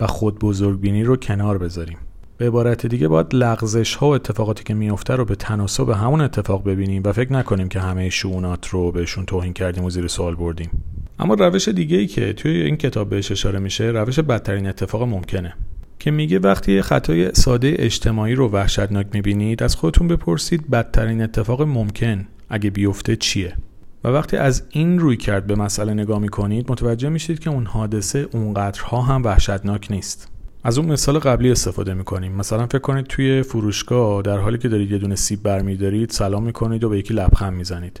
و 0.00 0.06
خود 0.06 0.38
بزرگبینی 0.38 1.04
رو 1.04 1.16
کنار 1.16 1.58
بذاریم. 1.58 1.98
به 2.38 2.46
عبارت 2.46 2.86
دیگه 2.86 3.08
باید 3.08 3.26
لغزش 3.34 3.94
ها 3.94 4.08
و 4.08 4.14
اتفاقاتی 4.14 4.64
که 4.64 4.74
میفته 4.74 5.16
رو 5.16 5.24
به 5.24 5.34
تناسب 5.34 5.90
همون 5.90 6.20
اتفاق 6.20 6.64
ببینیم 6.64 7.02
و 7.04 7.12
فکر 7.12 7.32
نکنیم 7.32 7.68
که 7.68 7.80
همه 7.80 8.10
شعونات 8.10 8.68
رو 8.68 8.92
بهشون 8.92 9.24
توهین 9.26 9.52
کردیم 9.52 9.84
و 9.84 9.90
زیر 9.90 10.06
سوال 10.06 10.34
بردیم. 10.34 10.70
اما 11.18 11.34
روش 11.34 11.68
دیگه 11.68 11.96
ای 11.96 12.06
که 12.06 12.32
توی 12.32 12.62
این 12.62 12.76
کتاب 12.76 13.08
بهش 13.08 13.32
اشاره 13.32 13.58
میشه 13.58 13.84
روش 13.84 14.20
بدترین 14.20 14.66
اتفاق 14.66 15.02
ممکنه 15.02 15.54
که 15.98 16.10
میگه 16.10 16.38
وقتی 16.38 16.82
خطای 16.82 17.34
ساده 17.34 17.76
اجتماعی 17.78 18.34
رو 18.34 18.48
وحشتناک 18.48 19.06
می‌بینید 19.12 19.62
از 19.62 19.76
خودتون 19.76 20.08
بپرسید 20.08 20.70
بدترین 20.70 21.22
اتفاق 21.22 21.62
ممکن 21.62 22.26
اگه 22.48 22.70
بیفته 22.70 23.16
چیه؟ 23.16 23.52
و 24.04 24.08
وقتی 24.08 24.36
از 24.36 24.62
این 24.70 24.98
روی 24.98 25.16
کرد 25.16 25.46
به 25.46 25.54
مسئله 25.54 25.94
نگاه 25.94 26.18
می‌کنید 26.18 26.70
متوجه 26.70 27.08
میشید 27.08 27.38
که 27.38 27.50
اون 27.50 27.66
حادثه 27.66 28.28
اونقدرها 28.32 29.02
هم 29.02 29.24
وحشتناک 29.24 29.86
نیست. 29.90 30.35
از 30.66 30.78
اون 30.78 30.92
مثال 30.92 31.18
قبلی 31.18 31.50
استفاده 31.50 31.94
می‌کنیم. 31.94 32.32
مثلا 32.32 32.66
فکر 32.66 32.78
کنید 32.78 33.06
توی 33.06 33.42
فروشگاه 33.42 34.22
در 34.22 34.38
حالی 34.38 34.58
که 34.58 34.68
دارید 34.68 34.90
یه 34.90 34.98
دونه 34.98 35.14
سیب 35.14 35.42
برمیدارید 35.42 36.10
سلام 36.10 36.42
می‌کنید 36.42 36.84
و 36.84 36.88
به 36.88 36.98
یکی 36.98 37.14
لبخند 37.14 37.52
می‌زنید. 37.52 38.00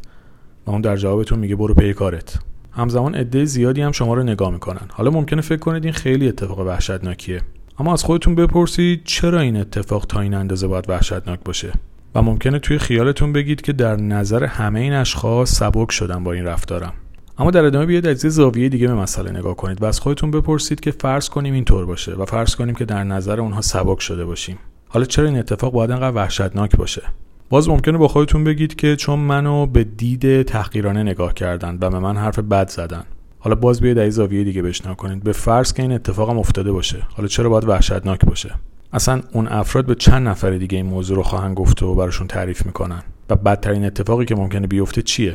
و 0.66 0.70
اون 0.70 0.80
در 0.80 0.96
جوابتون 0.96 1.38
میگه 1.38 1.56
برو 1.56 1.74
پی 1.74 1.94
کارت. 1.94 2.38
همزمان 2.72 3.14
عده 3.14 3.44
زیادی 3.44 3.82
هم 3.82 3.92
شما 3.92 4.14
رو 4.14 4.22
نگاه 4.22 4.50
می‌کنن. 4.50 4.88
حالا 4.92 5.10
ممکنه 5.10 5.40
فکر 5.40 5.58
کنید 5.58 5.84
این 5.84 5.92
خیلی 5.92 6.28
اتفاق 6.28 6.58
وحشتناکیه. 6.58 7.40
اما 7.78 7.92
از 7.92 8.04
خودتون 8.04 8.34
بپرسید 8.34 9.00
چرا 9.04 9.40
این 9.40 9.56
اتفاق 9.56 10.06
تا 10.06 10.20
این 10.20 10.34
اندازه 10.34 10.66
باید 10.66 10.90
وحشتناک 10.90 11.40
باشه؟ 11.44 11.72
و 12.14 12.22
ممکنه 12.22 12.58
توی 12.58 12.78
خیالتون 12.78 13.32
بگید 13.32 13.60
که 13.60 13.72
در 13.72 13.96
نظر 13.96 14.44
همه 14.44 14.80
این 14.80 14.92
اشخاص 14.92 15.54
سبک 15.54 15.92
شدن 15.92 16.24
با 16.24 16.32
این 16.32 16.44
رفتارم. 16.44 16.92
اما 17.38 17.50
در 17.50 17.64
ادامه 17.64 17.86
بیاید 17.86 18.06
از 18.06 18.18
زاویه 18.18 18.68
دیگه 18.68 18.86
به 18.86 18.94
مسئله 18.94 19.30
نگاه 19.30 19.56
کنید. 19.56 19.82
و 19.82 19.84
از 19.84 20.00
خودتون 20.00 20.30
بپرسید 20.30 20.80
که 20.80 20.90
فرض 20.90 21.28
کنیم 21.28 21.54
اینطور 21.54 21.86
باشه 21.86 22.12
و 22.12 22.24
فرض 22.24 22.56
کنیم 22.56 22.74
که 22.74 22.84
در 22.84 23.04
نظر 23.04 23.40
اونها 23.40 23.60
سبک 23.60 24.00
شده 24.00 24.24
باشیم. 24.24 24.58
حالا 24.88 25.04
چرا 25.04 25.26
این 25.26 25.38
اتفاق 25.38 25.72
باید 25.72 25.90
انقدر 25.90 26.16
وحشتناک 26.16 26.76
باشه؟ 26.76 27.02
باز 27.48 27.68
ممکنه 27.68 27.98
با 27.98 28.08
خودتون 28.08 28.44
بگید 28.44 28.74
که 28.74 28.96
چون 28.96 29.18
منو 29.18 29.66
به 29.66 29.84
دید 29.84 30.42
تحقیرانه 30.42 31.02
نگاه 31.02 31.34
کردن 31.34 31.78
و 31.80 31.90
به 31.90 31.98
من 31.98 32.16
حرف 32.16 32.38
بد 32.38 32.68
زدن. 32.68 33.04
حالا 33.38 33.56
باز 33.56 33.80
بیاید 33.80 33.98
از 33.98 34.12
زاویه 34.12 34.44
دیگه 34.44 34.62
بشنا 34.62 34.94
کنید. 34.94 35.22
به 35.22 35.32
فرض 35.32 35.72
که 35.72 35.82
این 35.82 35.92
اتفاقم 35.92 36.38
افتاده 36.38 36.72
باشه. 36.72 37.02
حالا 37.16 37.28
چرا 37.28 37.48
باید 37.48 37.68
وحشتناک 37.68 38.24
باشه؟ 38.24 38.54
اصلا 38.92 39.20
اون 39.32 39.48
افراد 39.48 39.86
به 39.86 39.94
چند 39.94 40.28
نفر 40.28 40.50
دیگه 40.50 40.76
این 40.76 40.86
موضوع 40.86 41.16
رو 41.16 41.22
خواهند 41.22 41.56
گفت 41.56 41.82
و 41.82 41.94
براشون 41.94 42.26
تعریف 42.26 42.66
می‌کنن؟ 42.66 43.02
و 43.30 43.36
بدترین 43.36 43.84
اتفاقی 43.84 44.24
که 44.24 44.34
ممکنه 44.34 44.66
بیفته 44.66 45.02
چیه؟ 45.02 45.34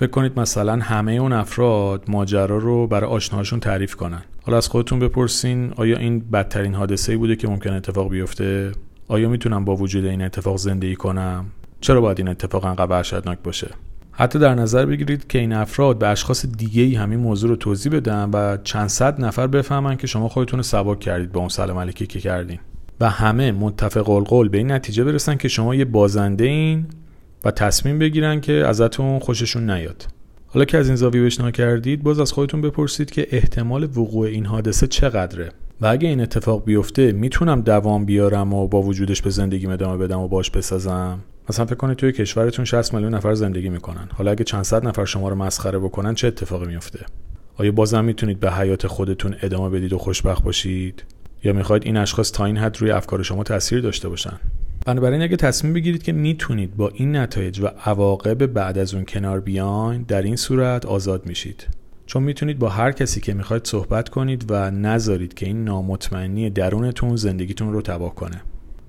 فکر 0.00 0.10
کنید 0.10 0.40
مثلا 0.40 0.76
همه 0.76 1.12
اون 1.12 1.32
افراد 1.32 2.04
ماجرا 2.08 2.58
رو 2.58 2.86
برای 2.86 3.10
آشناهاشون 3.10 3.60
تعریف 3.60 3.94
کنن. 3.94 4.22
حالا 4.42 4.56
از 4.56 4.68
خودتون 4.68 4.98
بپرسین 4.98 5.72
آیا 5.76 5.98
این 5.98 6.18
بدترین 6.18 6.74
حادثه 6.74 7.16
بوده 7.16 7.36
که 7.36 7.48
ممکن 7.48 7.72
اتفاق 7.72 8.10
بیفته؟ 8.10 8.72
آیا 9.08 9.28
می‌تونم 9.28 9.64
با 9.64 9.76
وجود 9.76 10.04
این 10.04 10.22
اتفاق 10.22 10.56
زندگی 10.56 10.96
کنم؟ 10.96 11.46
چرا 11.80 12.00
باید 12.00 12.18
این 12.18 12.28
اتفاق 12.28 12.64
انقدر 12.64 12.90
وحشتناک 12.90 13.38
باشه؟ 13.44 13.68
حتی 14.12 14.38
در 14.38 14.54
نظر 14.54 14.86
بگیرید 14.86 15.26
که 15.26 15.38
این 15.38 15.52
افراد 15.52 15.98
به 15.98 16.06
اشخاص 16.06 16.46
دیگه 16.46 16.82
ای 16.82 16.94
همین 16.94 17.20
موضوع 17.20 17.50
رو 17.50 17.56
توضیح 17.56 17.92
بدن 17.92 18.30
و 18.30 18.56
چند 18.64 18.88
صد 18.88 19.20
نفر 19.20 19.46
بفهمن 19.46 19.96
که 19.96 20.06
شما 20.06 20.28
خودتون 20.28 20.58
رو 20.58 20.62
سبک 20.62 21.00
کردید 21.00 21.32
با 21.32 21.40
اون 21.40 21.48
سلام 21.48 21.78
علیکی 21.78 22.06
که 22.06 22.20
کردین. 22.20 22.58
و 23.00 23.10
همه 23.10 23.52
متفق 23.52 24.10
القول 24.10 24.48
به 24.48 24.58
این 24.58 24.72
نتیجه 24.72 25.04
برسن 25.04 25.36
که 25.36 25.48
شما 25.48 25.74
یه 25.74 25.84
بازنده 25.84 26.44
این 26.44 26.86
و 27.44 27.50
تصمیم 27.50 27.98
بگیرن 27.98 28.40
که 28.40 28.52
ازتون 28.52 29.18
خوششون 29.18 29.70
نیاد. 29.70 30.06
حالا 30.46 30.64
که 30.64 30.78
از 30.78 30.86
این 30.86 30.96
زاویه 30.96 31.22
بشنا 31.22 31.50
کردید 31.50 32.02
باز 32.02 32.20
از 32.20 32.32
خودتون 32.32 32.60
بپرسید 32.60 33.10
که 33.10 33.26
احتمال 33.30 33.84
وقوع 33.84 34.26
این 34.26 34.46
حادثه 34.46 34.86
چقدره. 34.86 35.52
و 35.80 35.86
اگه 35.86 36.08
این 36.08 36.20
اتفاق 36.20 36.64
بیفته 36.64 37.12
می‌تونم 37.12 37.60
دوام 37.60 38.04
بیارم 38.04 38.52
و 38.54 38.68
با 38.68 38.82
وجودش 38.82 39.22
به 39.22 39.30
زندگی 39.30 39.66
ادامه 39.66 39.96
بدم 39.96 40.20
و 40.20 40.28
باش 40.28 40.50
بسازم؟ 40.50 41.18
مثلا 41.50 41.66
فکر 41.66 41.74
کنید 41.74 41.96
توی 41.96 42.12
کشورتون 42.12 42.64
60 42.64 42.94
میلیون 42.94 43.14
نفر 43.14 43.34
زندگی 43.34 43.68
می‌کنن. 43.68 44.08
حالا 44.12 44.30
اگه 44.30 44.44
چند 44.44 44.64
صد 44.64 44.86
نفر 44.86 45.04
شما 45.04 45.28
رو 45.28 45.34
مسخره 45.34 45.78
بکنن 45.78 46.14
چه 46.14 46.26
اتفاقی 46.28 46.66
میفته؟ 46.66 47.06
آیا 47.56 47.72
بازم 47.72 48.04
می‌تونید 48.04 48.40
به 48.40 48.52
حیات 48.52 48.86
خودتون 48.86 49.36
ادامه 49.42 49.70
بدید 49.70 49.92
و 49.92 49.98
خوشبخت 49.98 50.44
باشید؟ 50.44 51.04
یا 51.44 51.52
می‌خواید 51.52 51.84
این 51.84 51.96
اشخاص 51.96 52.32
تا 52.32 52.44
این 52.44 52.56
حد 52.56 52.76
روی 52.80 52.90
افکار 52.90 53.22
شما 53.22 53.42
تاثیر 53.42 53.80
داشته 53.80 54.08
باشن؟ 54.08 54.40
بنابراین 54.90 55.22
اگه 55.22 55.36
تصمیم 55.36 55.72
بگیرید 55.72 56.02
که 56.02 56.12
می‌تونید 56.12 56.76
با 56.76 56.88
این 56.88 57.16
نتایج 57.16 57.60
و 57.60 57.66
عواقب 57.66 58.46
بعد 58.46 58.78
از 58.78 58.94
اون 58.94 59.04
کنار 59.04 59.40
بیاین 59.40 60.02
در 60.02 60.22
این 60.22 60.36
صورت 60.36 60.86
آزاد 60.86 61.26
میشید. 61.26 61.66
چون 62.06 62.22
می‌تونید 62.22 62.58
با 62.58 62.68
هر 62.68 62.92
کسی 62.92 63.20
که 63.20 63.34
می‌خواید 63.34 63.64
صحبت 63.64 64.08
کنید 64.08 64.44
و 64.48 64.70
نذارید 64.70 65.34
که 65.34 65.46
این 65.46 65.64
نامطمئنی 65.64 66.50
درونتون 66.50 67.16
زندگیتون 67.16 67.72
رو 67.72 67.82
تباه 67.82 68.14
کنه. 68.14 68.42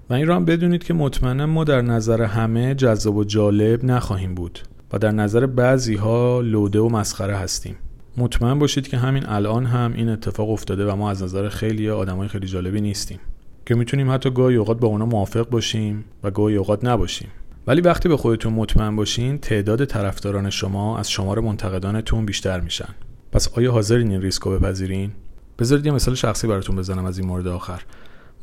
و 0.10 0.14
این 0.14 0.28
رو 0.28 0.34
هم 0.34 0.46
بدونید 0.46 0.84
که 0.84 0.94
مطمئنا 0.94 1.46
ما 1.46 1.64
در 1.64 1.82
نظر 1.82 2.22
همه 2.22 2.76
جذاب 2.76 3.16
و 3.16 3.24
جالب 3.24 3.86
نخواهیم 3.86 4.36
بود 4.36 4.60
و 4.94 4.98
در 4.98 5.12
نظر 5.12 5.46
بعضی 5.46 5.96
ها 5.96 6.42
لوده 6.42 6.80
و 6.80 6.90
مسخره 6.90 7.36
هستیم. 7.36 7.76
مطمئن 8.18 8.60
باشید 8.60 8.88
که 8.88 8.98
همین 8.98 9.26
الان 9.26 9.66
هم 9.66 9.94
این 9.94 10.10
اتفاق 10.10 10.50
افتاده 10.50 10.86
و 10.86 10.96
ما 10.96 11.12
از 11.12 11.24
نظر 11.24 11.50
خیلی 11.50 11.90
آدمای 11.90 12.28
خیلی 12.28 12.48
جالبی 12.48 12.82
نیستیم. 12.82 13.20
که 13.66 13.76
می‌تونیم 13.76 14.12
حتی 14.12 14.32
گاهی 14.32 14.56
اوقات 14.56 14.80
با 14.80 14.88
اونا 14.88 15.06
موافق 15.06 15.50
باشیم 15.50 16.06
و 16.24 16.32
گاهی 16.32 16.56
اوقات 16.56 16.86
نباشیم. 16.86 17.30
ولی 17.68 17.82
وقتی 17.82 18.10
به 18.10 18.18
خودتون 18.18 18.54
مطمئن 18.54 18.96
باشین 18.96 19.38
تعداد 19.38 19.86
طرفداران 19.86 20.50
شما 20.50 20.98
از 20.98 21.12
شمار 21.12 21.40
منتقدانتون 21.40 22.26
بیشتر 22.26 22.60
میشن. 22.60 22.96
پس 23.32 23.58
آیا 23.58 23.72
حاضرین 23.72 24.12
این 24.12 24.22
ریسک 24.22 24.42
رو 24.42 24.60
بپذیرین؟ 24.60 25.12
بذارید 25.60 25.86
یه 25.86 25.92
مثال 25.92 26.16
شخصی 26.16 26.48
براتون 26.48 26.76
بزنم 26.76 27.06
از 27.06 27.18
این 27.20 27.28
مورد 27.28 27.48
آخر. 27.48 27.82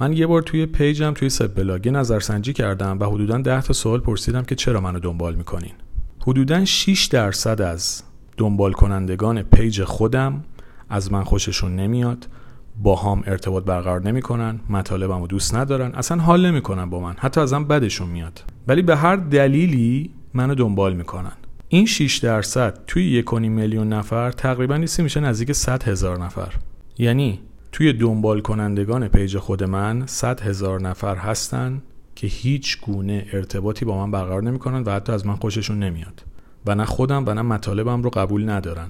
من 0.00 0.12
یه 0.12 0.26
بار 0.26 0.42
توی 0.42 0.66
پیجم 0.66 1.12
توی 1.12 1.28
سب 1.28 1.54
بلاگ 1.54 1.88
نظرسنجی 1.88 2.52
کردم 2.52 2.98
و 3.00 3.04
حدودا 3.04 3.38
10 3.38 3.62
تا 3.62 3.72
سوال 3.72 4.00
پرسیدم 4.00 4.42
که 4.42 4.54
چرا 4.54 4.80
منو 4.80 4.98
دنبال 4.98 5.34
می‌کنین. 5.34 5.72
حدودا 6.20 6.64
6 6.64 7.04
درصد 7.06 7.60
از 7.60 8.02
دنبال 8.36 8.72
کنندگان 8.72 9.42
پیج 9.42 9.84
خودم 9.84 10.44
از 10.88 11.12
من 11.12 11.24
خوششون 11.24 11.76
نمیاد. 11.76 12.26
با 12.82 12.96
هم 12.96 13.22
ارتباط 13.26 13.64
برقرار 13.64 14.02
نمی‌کنن 14.02 14.60
مطالبمو 14.70 15.26
دوست 15.26 15.54
ندارن 15.54 15.92
اصلا 15.94 16.22
حال 16.22 16.46
نمی‌کنن 16.46 16.90
با 16.90 17.00
من 17.00 17.14
حتی 17.18 17.40
ازم 17.40 17.64
بدشون 17.64 18.08
میاد. 18.08 18.44
ولی 18.68 18.82
به 18.82 18.96
هر 18.96 19.16
دلیلی 19.16 20.10
منو 20.34 20.54
دنبال 20.54 20.94
می‌کنن. 20.94 21.32
این 21.68 21.86
6 21.86 22.18
درصد 22.18 22.78
توی 22.86 23.04
یک 23.04 23.34
میلیون 23.34 23.92
نفر 23.92 24.30
تقریبا 24.30 24.76
نیستی 24.76 25.02
میشه 25.02 25.20
نزدیک 25.20 25.52
100 25.52 25.82
هزار 25.82 26.24
نفر. 26.24 26.54
یعنی 26.98 27.40
توی 27.72 27.92
دنبال 27.92 28.40
کنندگان 28.40 29.08
پیج 29.08 29.38
خود 29.38 29.64
من 29.64 30.06
100 30.06 30.40
هزار 30.40 30.80
نفر 30.80 31.16
هستن 31.16 31.82
که 32.14 32.26
هیچ 32.26 32.80
گونه 32.80 33.26
ارتباطی 33.32 33.84
با 33.84 34.06
من 34.06 34.10
برقرار 34.10 34.42
نمی‌کنن 34.42 34.82
و 34.82 34.90
حتی 34.90 35.12
از 35.12 35.26
من 35.26 35.36
خوششون 35.36 35.78
نمیاد. 35.78 36.22
و 36.66 36.74
نه 36.74 36.84
خودم 36.84 37.24
و 37.26 37.34
نه 37.34 37.42
مطالبم 37.42 38.02
رو 38.02 38.10
قبول 38.10 38.50
ندارن. 38.50 38.88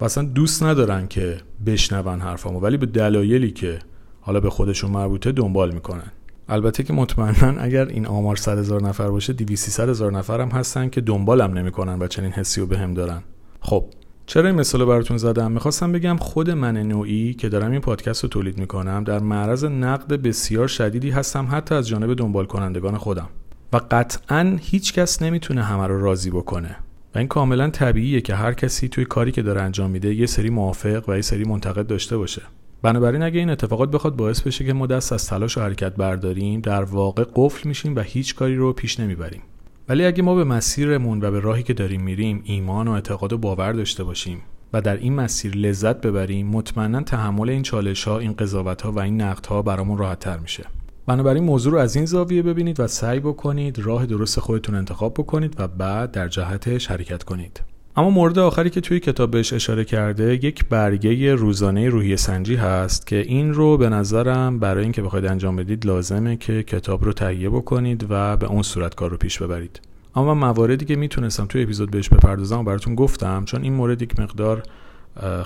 و 0.00 0.04
اصلا 0.04 0.24
دوست 0.24 0.62
ندارن 0.62 1.08
که 1.08 1.36
بشنون 1.66 2.20
حرفامو 2.20 2.60
ولی 2.60 2.76
به 2.76 2.86
دلایلی 2.86 3.50
که 3.50 3.78
حالا 4.20 4.40
به 4.40 4.50
خودشون 4.50 4.90
مربوطه 4.90 5.32
دنبال 5.32 5.74
می‌کنن. 5.74 6.12
البته 6.48 6.82
که 6.82 6.92
مطمئنا 6.92 7.60
اگر 7.60 7.86
این 7.86 8.06
آمار 8.06 8.36
100 8.36 8.58
هزار 8.58 8.82
نفر 8.82 9.10
باشه 9.10 9.32
200 9.32 9.80
هزار 9.80 10.12
نفر 10.12 10.40
هم 10.40 10.48
هستن 10.48 10.88
که 10.88 11.00
دنبالم 11.00 11.58
نمی‌کنن 11.58 11.98
و 11.98 12.06
چنین 12.06 12.32
حسی 12.32 12.60
رو 12.60 12.66
بهم 12.66 12.94
دارن. 12.94 13.22
خب 13.60 13.84
چرا 14.26 14.46
این 14.46 14.58
مثال 14.58 14.84
براتون 14.84 15.16
زدم؟ 15.16 15.52
می‌خواستم 15.52 15.92
بگم 15.92 16.16
خود 16.16 16.50
من 16.50 16.76
نوعی 16.76 17.34
که 17.34 17.48
دارم 17.48 17.70
این 17.70 17.80
پادکست 17.80 18.22
رو 18.22 18.28
تولید 18.28 18.58
می‌کنم 18.58 19.04
در 19.04 19.18
معرض 19.18 19.64
نقد 19.64 20.12
بسیار 20.12 20.68
شدیدی 20.68 21.10
هستم 21.10 21.48
حتی 21.50 21.74
از 21.74 21.88
جانب 21.88 22.14
دنبال 22.14 22.46
کنندگان 22.46 22.96
خودم. 22.98 23.28
و 23.72 23.80
قطعا 23.90 24.56
هیچ 24.60 24.92
کس 24.92 25.22
نمی‌تونه 25.22 25.62
همه 25.62 25.86
رو 25.86 26.00
راضی 26.00 26.30
بکنه. 26.30 26.76
و 27.14 27.18
این 27.18 27.28
کاملا 27.28 27.70
طبیعیه 27.70 28.20
که 28.20 28.34
هر 28.34 28.52
کسی 28.52 28.88
توی 28.88 29.04
کاری 29.04 29.32
که 29.32 29.42
داره 29.42 29.62
انجام 29.62 29.90
میده 29.90 30.14
یه 30.14 30.26
سری 30.26 30.50
موافق 30.50 31.08
و 31.08 31.16
یه 31.16 31.22
سری 31.22 31.44
منتقد 31.44 31.86
داشته 31.86 32.16
باشه. 32.16 32.42
بنابراین 32.82 33.22
اگه 33.22 33.38
این 33.38 33.50
اتفاقات 33.50 33.90
بخواد 33.90 34.16
باعث 34.16 34.40
بشه 34.40 34.64
که 34.64 34.72
ما 34.72 34.86
دست 34.86 35.12
از 35.12 35.26
تلاش 35.26 35.58
و 35.58 35.60
حرکت 35.60 35.94
برداریم 35.94 36.60
در 36.60 36.82
واقع 36.82 37.24
قفل 37.34 37.68
میشیم 37.68 37.96
و 37.96 38.00
هیچ 38.00 38.34
کاری 38.34 38.56
رو 38.56 38.72
پیش 38.72 39.00
نمی‌بریم. 39.00 39.42
ولی 39.88 40.04
اگه 40.04 40.22
ما 40.22 40.34
به 40.34 40.44
مسیرمون 40.44 41.24
و 41.24 41.30
به 41.30 41.40
راهی 41.40 41.62
که 41.62 41.74
داریم 41.74 42.02
میریم 42.02 42.42
ایمان 42.44 42.88
و 42.88 42.90
اعتقاد 42.90 43.32
و 43.32 43.38
باور 43.38 43.72
داشته 43.72 44.04
باشیم 44.04 44.42
و 44.72 44.80
در 44.80 44.96
این 44.96 45.14
مسیر 45.14 45.56
لذت 45.56 46.00
ببریم 46.00 46.46
مطمئنا 46.46 47.02
تحمل 47.02 47.50
این 47.50 47.62
چالش 47.62 48.04
ها 48.04 48.18
این 48.18 48.32
قضاوت 48.32 48.82
ها 48.82 48.92
و 48.92 49.00
این 49.00 49.20
نقد 49.20 49.46
ها 49.46 49.62
برامون 49.62 49.98
راحت 49.98 50.18
تر 50.18 50.38
میشه. 50.38 50.64
بنابراین 51.08 51.44
موضوع 51.44 51.72
رو 51.72 51.78
از 51.78 51.96
این 51.96 52.04
زاویه 52.06 52.42
ببینید 52.42 52.80
و 52.80 52.86
سعی 52.86 53.20
بکنید 53.20 53.78
راه 53.78 54.06
درست 54.06 54.40
خودتون 54.40 54.74
انتخاب 54.74 55.14
بکنید 55.14 55.54
و 55.58 55.68
بعد 55.68 56.10
در 56.10 56.28
جهتش 56.28 56.86
حرکت 56.86 57.22
کنید. 57.22 57.60
اما 57.96 58.10
مورد 58.10 58.38
آخری 58.38 58.70
که 58.70 58.80
توی 58.80 59.00
کتاب 59.00 59.30
بهش 59.30 59.52
اشاره 59.52 59.84
کرده 59.84 60.34
یک 60.34 60.64
برگه 60.68 61.34
روزانه 61.34 61.88
روحی 61.88 62.16
سنجی 62.16 62.54
هست 62.54 63.06
که 63.06 63.16
این 63.16 63.54
رو 63.54 63.76
به 63.76 63.88
نظرم 63.88 64.58
برای 64.58 64.82
اینکه 64.82 65.02
بخواید 65.02 65.26
انجام 65.26 65.56
بدید 65.56 65.86
لازمه 65.86 66.36
که 66.36 66.62
کتاب 66.62 67.04
رو 67.04 67.12
تهیه 67.12 67.50
بکنید 67.50 68.06
و 68.10 68.36
به 68.36 68.46
اون 68.46 68.62
صورت 68.62 68.94
کار 68.94 69.10
رو 69.10 69.16
پیش 69.16 69.42
ببرید. 69.42 69.80
اما 70.16 70.34
مواردی 70.34 70.84
که 70.84 70.96
می‌تونستم 70.96 71.46
توی 71.46 71.62
اپیزود 71.62 71.90
بهش 71.90 72.08
بپردازم 72.08 72.58
و 72.58 72.62
براتون 72.64 72.94
گفتم 72.94 73.44
چون 73.44 73.62
این 73.62 73.72
مورد 73.72 74.02
یک 74.02 74.20
مقدار 74.20 74.62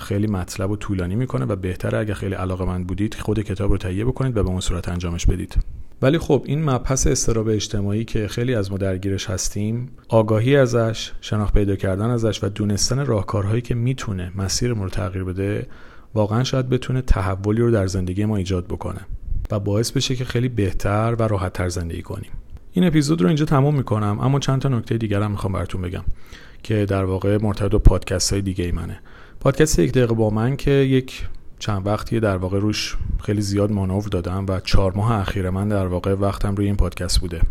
خیلی 0.01 0.27
مطلب 0.27 0.71
و 0.71 0.75
طولانی 0.75 1.15
می‌کنه 1.15 1.45
و 1.45 1.55
بهتره 1.55 1.97
اگر 1.97 2.13
خیلی 2.13 2.35
علاقه 2.35 2.65
من 2.65 2.83
بودید 2.83 3.13
خود 3.13 3.39
کتاب 3.39 3.71
رو 3.71 3.77
تهیه 3.77 4.05
بکنید 4.05 4.37
و 4.37 4.43
به 4.43 4.49
اون 4.49 4.59
صورت 4.59 4.89
انجامش 4.89 5.25
بدید. 5.25 5.57
ولی 6.01 6.17
خب 6.17 6.43
این 6.45 6.69
مبحث 6.69 7.07
استراب 7.07 7.47
اجتماعی 7.47 8.05
که 8.05 8.27
خیلی 8.27 8.55
از 8.55 8.71
ما 8.71 8.77
درگیرش 8.77 9.29
هستیم 9.29 9.89
آگاهی 10.09 10.55
ازش 10.55 11.11
شناخت 11.21 11.53
پیدا 11.53 11.75
کردن 11.75 12.09
ازش 12.09 12.43
و 12.43 12.49
دونستن 12.49 13.05
راهکارهایی 13.05 13.61
که 13.61 13.75
می‌تونه 13.75 14.31
مسیر 14.35 14.73
رو 14.73 14.89
تغییر 14.89 15.23
بده 15.23 15.67
واقعا 16.13 16.43
شاید 16.43 16.69
بتونه 16.69 17.01
تحولی 17.01 17.61
رو 17.61 17.71
در 17.71 17.87
زندگی 17.87 18.25
ما 18.25 18.37
ایجاد 18.37 18.65
بکنه 18.65 18.99
و 19.51 19.59
باعث 19.59 19.91
بشه 19.91 20.15
که 20.15 20.25
خیلی 20.25 20.49
بهتر 20.49 21.15
و 21.19 21.27
راحتتر 21.27 21.69
زندگی 21.69 22.01
کنیم. 22.01 22.31
این 22.71 22.85
اپیزود 22.85 23.21
رو 23.21 23.27
اینجا 23.27 23.45
تموم 23.45 23.75
می‌کنم 23.75 24.19
اما 24.19 24.39
چند 24.39 24.61
تا 24.61 24.69
نکته 24.69 24.97
دیگر 24.97 25.21
هم 25.21 25.31
می‌خوام 25.31 25.53
براتون 25.53 25.81
بگم 25.81 26.03
که 26.63 26.85
در 26.85 27.03
واقع 27.03 27.37
مرتبط 27.41 27.81
پادکست 27.81 28.33
های 28.33 28.41
دیگه 28.41 28.65
ای 28.65 28.71
منه. 28.71 28.99
پادکست 29.39 29.79
یک 29.79 29.91
دقیقه 29.91 30.13
با 30.13 30.29
من 30.29 30.55
که 30.55 30.71
یک 30.71 31.27
چند 31.59 31.87
وقتی 31.87 32.19
در 32.19 32.37
واقع 32.37 32.59
روش 32.59 32.97
خیلی 33.23 33.41
زیاد 33.41 33.71
مانور 33.71 34.03
دادم 34.03 34.45
و 34.49 34.59
چهار 34.59 34.93
ماه 34.93 35.11
اخیر 35.11 35.49
من 35.49 35.67
در 35.67 35.87
واقع 35.87 36.13
وقتم 36.13 36.55
روی 36.55 36.65
این 36.65 36.75
پادکست 36.75 37.19
بوده. 37.19 37.41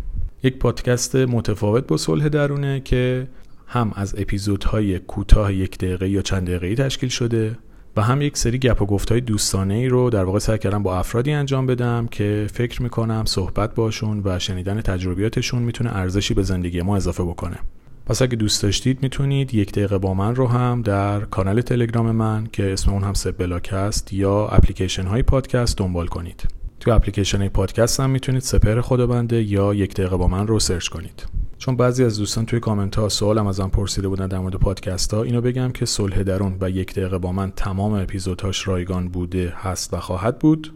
یک 0.43 0.57
پادکست 0.57 1.15
متفاوت 1.15 1.87
با 1.87 1.97
صلح 1.97 2.29
درونه 2.29 2.79
که 2.79 3.27
هم 3.67 3.91
از 3.95 4.15
اپیزودهای 4.17 4.99
کوتاه 4.99 5.53
یک 5.53 5.77
دقیقه 5.77 6.09
یا 6.09 6.21
چند 6.21 6.47
دقیقه 6.47 6.83
تشکیل 6.83 7.09
شده 7.09 7.57
و 7.97 8.01
هم 8.01 8.21
یک 8.21 8.37
سری 8.37 8.59
گپ 8.59 8.81
و 8.81 8.85
گفتهای 8.85 9.21
دوستانه 9.21 9.73
ای 9.73 9.87
رو 9.87 10.09
در 10.09 10.23
واقع 10.23 10.39
سعی 10.39 10.57
کردم 10.57 10.83
با 10.83 10.97
افرادی 10.97 11.31
انجام 11.31 11.65
بدم 11.65 12.07
که 12.07 12.47
فکر 12.53 12.81
می‌کنم 12.81 13.23
صحبت 13.25 13.75
باشون 13.75 14.21
و 14.25 14.39
شنیدن 14.39 14.81
تجربیاتشون 14.81 15.61
می‌تونه 15.61 15.95
ارزشی 15.95 16.33
به 16.33 16.43
زندگی 16.43 16.81
ما 16.81 16.95
اضافه 16.95 17.23
بکنه. 17.23 17.57
پس 18.05 18.21
اگه 18.21 18.35
دوست 18.35 18.63
داشتید 18.63 19.03
می‌تونید 19.03 19.53
یک 19.53 19.71
دقیقه 19.71 19.97
با 19.97 20.13
من 20.13 20.35
رو 20.35 20.47
هم 20.47 20.81
در 20.81 21.19
کانال 21.19 21.61
تلگرام 21.61 22.11
من 22.11 22.47
که 22.51 22.73
اسم 22.73 22.91
اون 22.91 23.03
هم 23.03 23.13
سب 23.13 23.37
بلاک 23.37 23.69
هست 23.71 24.13
یا 24.13 24.47
اپلیکیشن 24.47 25.05
های 25.05 25.23
پادکست 25.23 25.77
دنبال 25.77 26.07
کنید. 26.07 26.43
تو 26.79 26.91
اپلیکیشن 26.91 27.37
های 27.37 27.49
پادکست 27.49 27.99
هم 27.99 28.09
می‌تونید 28.09 28.41
سپهر 28.41 28.81
خدابنده 28.81 29.43
یا 29.43 29.73
یک 29.73 29.93
دقیقه 29.93 30.17
با 30.17 30.27
من 30.27 30.47
رو 30.47 30.59
سرچ 30.59 30.87
کنید. 30.87 31.25
چون 31.57 31.75
بعضی 31.75 32.03
از 32.03 32.17
دوستان 32.17 32.45
توی 32.45 32.59
کامنت 32.59 32.95
ها 32.95 33.09
سوالم 33.09 33.47
ازم 33.47 33.67
پرسیده 33.67 34.07
بودن 34.07 34.27
در 34.27 34.39
مورد 34.39 34.55
پادکست 34.55 35.13
ها 35.13 35.23
اینو 35.23 35.41
بگم 35.41 35.71
که 35.71 35.85
صلح 35.85 36.23
درون 36.23 36.57
و 36.61 36.69
یک 36.69 36.93
دقیقه 36.93 37.17
با 37.17 37.31
من 37.31 37.51
تمام 37.51 37.93
اپیزودهاش 37.93 38.67
رایگان 38.67 39.07
بوده 39.07 39.53
هست 39.57 39.93
و 39.93 39.99
خواهد 39.99 40.39
بود. 40.39 40.73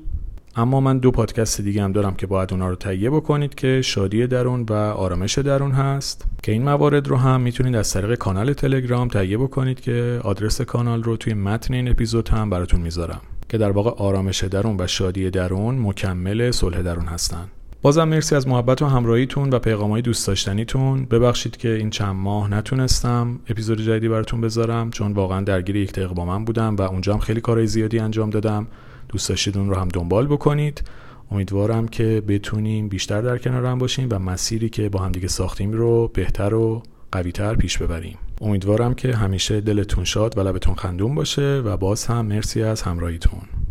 اما 0.60 0.80
من 0.80 0.98
دو 0.98 1.12
پادکست 1.12 1.62
دیگه 1.62 1.84
هم 1.84 1.92
دارم 1.92 2.16
که 2.16 2.28
باید 2.28 2.54
اونا 2.54 2.70
رو 2.70 2.76
تهیه 2.76 3.10
بکنید 3.10 3.56
که 3.56 3.82
شادی 3.82 4.28
درون 4.28 4.66
و 4.70 4.74
آرامش 4.74 5.38
درون 5.38 5.72
هست. 5.72 6.26
که 6.44 6.52
این 6.52 6.64
موارد 6.64 7.08
رو 7.08 7.18
هم 7.18 7.42
می‌تونید 7.42 7.76
از 7.76 7.94
طریق 7.94 8.16
کانال 8.16 8.54
تلگرام 8.54 9.08
تهیه 9.08 9.38
بکنید 9.38 9.80
که 9.80 10.20
آدرس 10.24 10.62
کانال 10.62 11.04
رو 11.04 11.18
توی 11.18 11.34
متن 11.34 11.74
این 11.74 11.88
اپیزود 11.90 12.30
هم 12.30 12.50
براتون 12.50 12.82
می‌ذارم. 12.82 13.22
که 13.50 13.58
در 13.58 13.72
واقع 13.72 13.92
آرامش 13.92 14.44
درون 14.44 14.76
و 14.80 14.88
شادی 14.88 15.30
درون 15.30 15.80
مکمل 15.80 16.52
صلح 16.52 16.82
درون 16.82 17.06
هستن. 17.06 17.48
بازم 17.82 18.04
مرسی 18.04 18.36
از 18.36 18.48
محبت 18.48 18.82
و 18.82 18.86
همراهیتون 18.86 19.50
و 19.50 19.60
پیغامهای 19.60 20.02
دوست 20.02 20.28
داشتنیتون. 20.28 21.06
ببخشید 21.06 21.58
که 21.58 21.74
این 21.74 21.90
چند 21.90 22.16
ماه 22.16 22.52
نتونستم 22.52 23.40
اپیزود 23.50 23.82
جدیدی 23.82 24.10
براتون 24.10 24.42
بذارم 24.42 24.92
چون 24.92 25.14
واقعا 25.14 25.42
درگیر 25.42 25.76
یک 25.76 25.94
دقیقه 25.94 26.26
من 26.26 26.46
بودم 26.46 26.76
و 26.76 26.82
اونجا 26.82 27.14
هم 27.14 27.20
خیلی 27.20 27.42
کارهای 27.42 27.68
زیادی 27.68 28.00
انجام 28.00 28.30
دادم. 28.30 28.68
دوست 29.10 29.30
داشتید 29.30 29.58
اون 29.58 29.70
رو 29.70 29.76
هم 29.76 29.88
دنبال 29.88 30.28
بکنید. 30.28 30.84
امیدوارم 31.32 31.88
که 31.88 32.24
بتونیم 32.28 32.90
بیشتر 32.90 33.22
در 33.22 33.38
کنار 33.38 33.66
هم 33.66 33.78
باشیم 33.78 34.08
و 34.12 34.20
مسیری 34.20 34.70
که 34.70 34.90
با 34.90 35.00
همدیگه 35.00 35.28
ساختیم 35.28 35.72
رو 35.72 36.08
بهتر 36.08 36.54
و 36.54 36.84
قویتر 37.12 37.56
پیش 37.56 37.78
ببریم. 37.78 38.18
امیدوارم 38.42 38.94
که 38.94 39.16
همیشه 39.16 39.62
دلتون 39.62 40.04
شاد 40.04 40.38
و 40.38 40.42
لبتون 40.42 40.76
خندون 40.76 41.16
باشه 41.16 41.62
و 41.66 41.78
باز 41.78 42.06
هم 42.06 42.26
مرسی 42.26 42.64
از 42.64 42.82
همراهیتون. 42.82 43.67